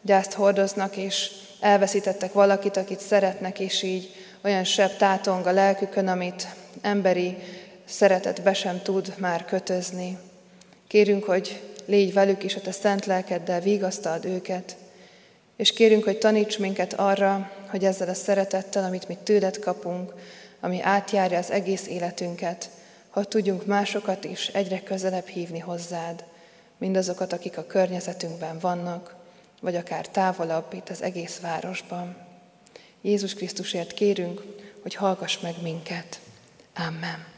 gyászt 0.02 0.32
hordoznak, 0.32 0.96
és 0.96 1.30
elveszítettek 1.60 2.32
valakit, 2.32 2.76
akit 2.76 3.00
szeretnek, 3.00 3.60
és 3.60 3.82
így 3.82 4.14
olyan 4.44 4.64
sebb 4.64 4.96
tátong 4.96 5.46
a 5.46 5.52
lelkükön, 5.52 6.08
amit 6.08 6.46
emberi 6.80 7.36
szeretet 7.84 8.42
be 8.42 8.54
sem 8.54 8.82
tud 8.82 9.14
már 9.18 9.44
kötözni. 9.44 10.18
Kérünk, 10.88 11.24
hogy 11.24 11.62
légy 11.84 12.12
velük 12.12 12.44
is 12.44 12.54
a 12.54 12.60
te 12.60 12.72
szent 12.72 13.06
lelkeddel, 13.06 13.60
vigasztald 13.60 14.24
őket, 14.24 14.76
és 15.56 15.72
kérünk, 15.72 16.04
hogy 16.04 16.18
taníts 16.18 16.58
minket 16.58 16.92
arra, 16.92 17.50
hogy 17.70 17.84
ezzel 17.84 18.08
a 18.08 18.14
szeretettel, 18.14 18.84
amit 18.84 19.08
mi 19.08 19.16
tőled 19.22 19.58
kapunk, 19.58 20.14
ami 20.60 20.82
átjárja 20.82 21.38
az 21.38 21.50
egész 21.50 21.86
életünket, 21.86 22.70
hogy 23.08 23.28
tudjunk 23.28 23.66
másokat 23.66 24.24
is 24.24 24.46
egyre 24.48 24.82
közelebb 24.82 25.26
hívni 25.26 25.58
hozzád, 25.58 26.24
mindazokat, 26.78 27.32
akik 27.32 27.58
a 27.58 27.66
környezetünkben 27.66 28.58
vannak, 28.58 29.14
vagy 29.60 29.76
akár 29.76 30.08
távolabb 30.08 30.72
itt 30.72 30.88
az 30.88 31.02
egész 31.02 31.38
városban. 31.40 32.16
Jézus 33.00 33.34
Krisztusért 33.34 33.92
kérünk, 33.92 34.42
hogy 34.82 34.94
hallgass 34.94 35.38
meg 35.38 35.54
minket. 35.62 36.20
Amen. 36.74 37.37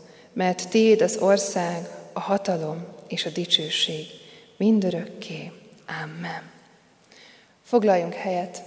mert 0.33 0.69
Tiéd 0.69 1.01
az 1.01 1.17
ország, 1.17 1.89
a 2.13 2.19
hatalom 2.19 2.85
és 3.07 3.25
a 3.25 3.29
dicsőség 3.29 4.05
mindörökké. 4.57 5.51
Amen. 6.03 6.49
Foglaljunk 7.63 8.13
helyet. 8.13 8.61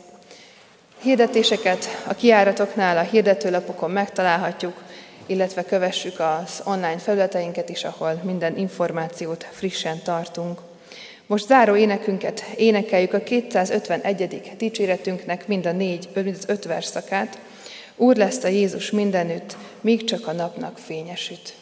Hirdetéseket 1.03 2.03
a 2.09 2.15
kiáratoknál, 2.15 2.99
a 2.99 3.03
hirdetőlapokon 3.03 3.91
megtalálhatjuk, 3.91 4.83
illetve 5.27 5.65
kövessük 5.65 6.21
az 6.21 6.63
online 6.65 6.99
felületeinket 6.99 7.69
is, 7.69 7.85
ahol 7.85 8.21
minden 8.25 8.57
információt 8.57 9.47
frissen 9.51 10.03
tartunk. 10.03 10.61
Most 11.27 11.47
záró 11.47 11.77
énekünket 11.77 12.45
énekeljük 12.57 13.13
a 13.13 13.23
251. 13.23 14.53
dicséretünknek 14.57 15.47
mind 15.47 15.67
a 15.67 15.73
négy, 15.73 16.09
mind 16.15 16.37
az 16.39 16.49
öt 16.49 16.65
verszakát. 16.65 17.39
Úr 17.97 18.17
lesz 18.17 18.45
a 18.45 18.49
Jézus 18.49 18.91
mindenütt, 18.91 19.57
míg 19.81 20.05
csak 20.05 20.27
a 20.27 20.33
napnak 20.33 20.79
fényesüt. 20.79 21.55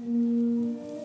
Mm. 0.00 0.99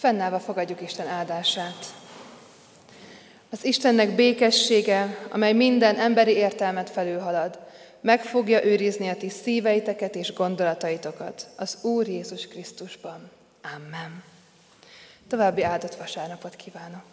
Fennállva 0.00 0.40
fogadjuk 0.40 0.80
Isten 0.80 1.06
áldását. 1.06 1.94
Az 3.50 3.64
Istennek 3.64 4.14
békessége, 4.14 5.26
amely 5.30 5.52
minden 5.52 5.96
emberi 5.96 6.30
értelmet 6.30 6.90
felülhalad, 6.90 7.58
meg 8.00 8.22
fogja 8.22 8.64
őrizni 8.64 9.08
a 9.08 9.16
ti 9.16 9.28
szíveiteket 9.28 10.14
és 10.14 10.32
gondolataitokat 10.32 11.46
az 11.56 11.78
Úr 11.82 12.08
Jézus 12.08 12.46
Krisztusban. 12.46 13.30
Amen. 13.74 14.22
További 15.28 15.62
áldott 15.62 15.94
vasárnapot 15.94 16.56
kívánok! 16.56 17.09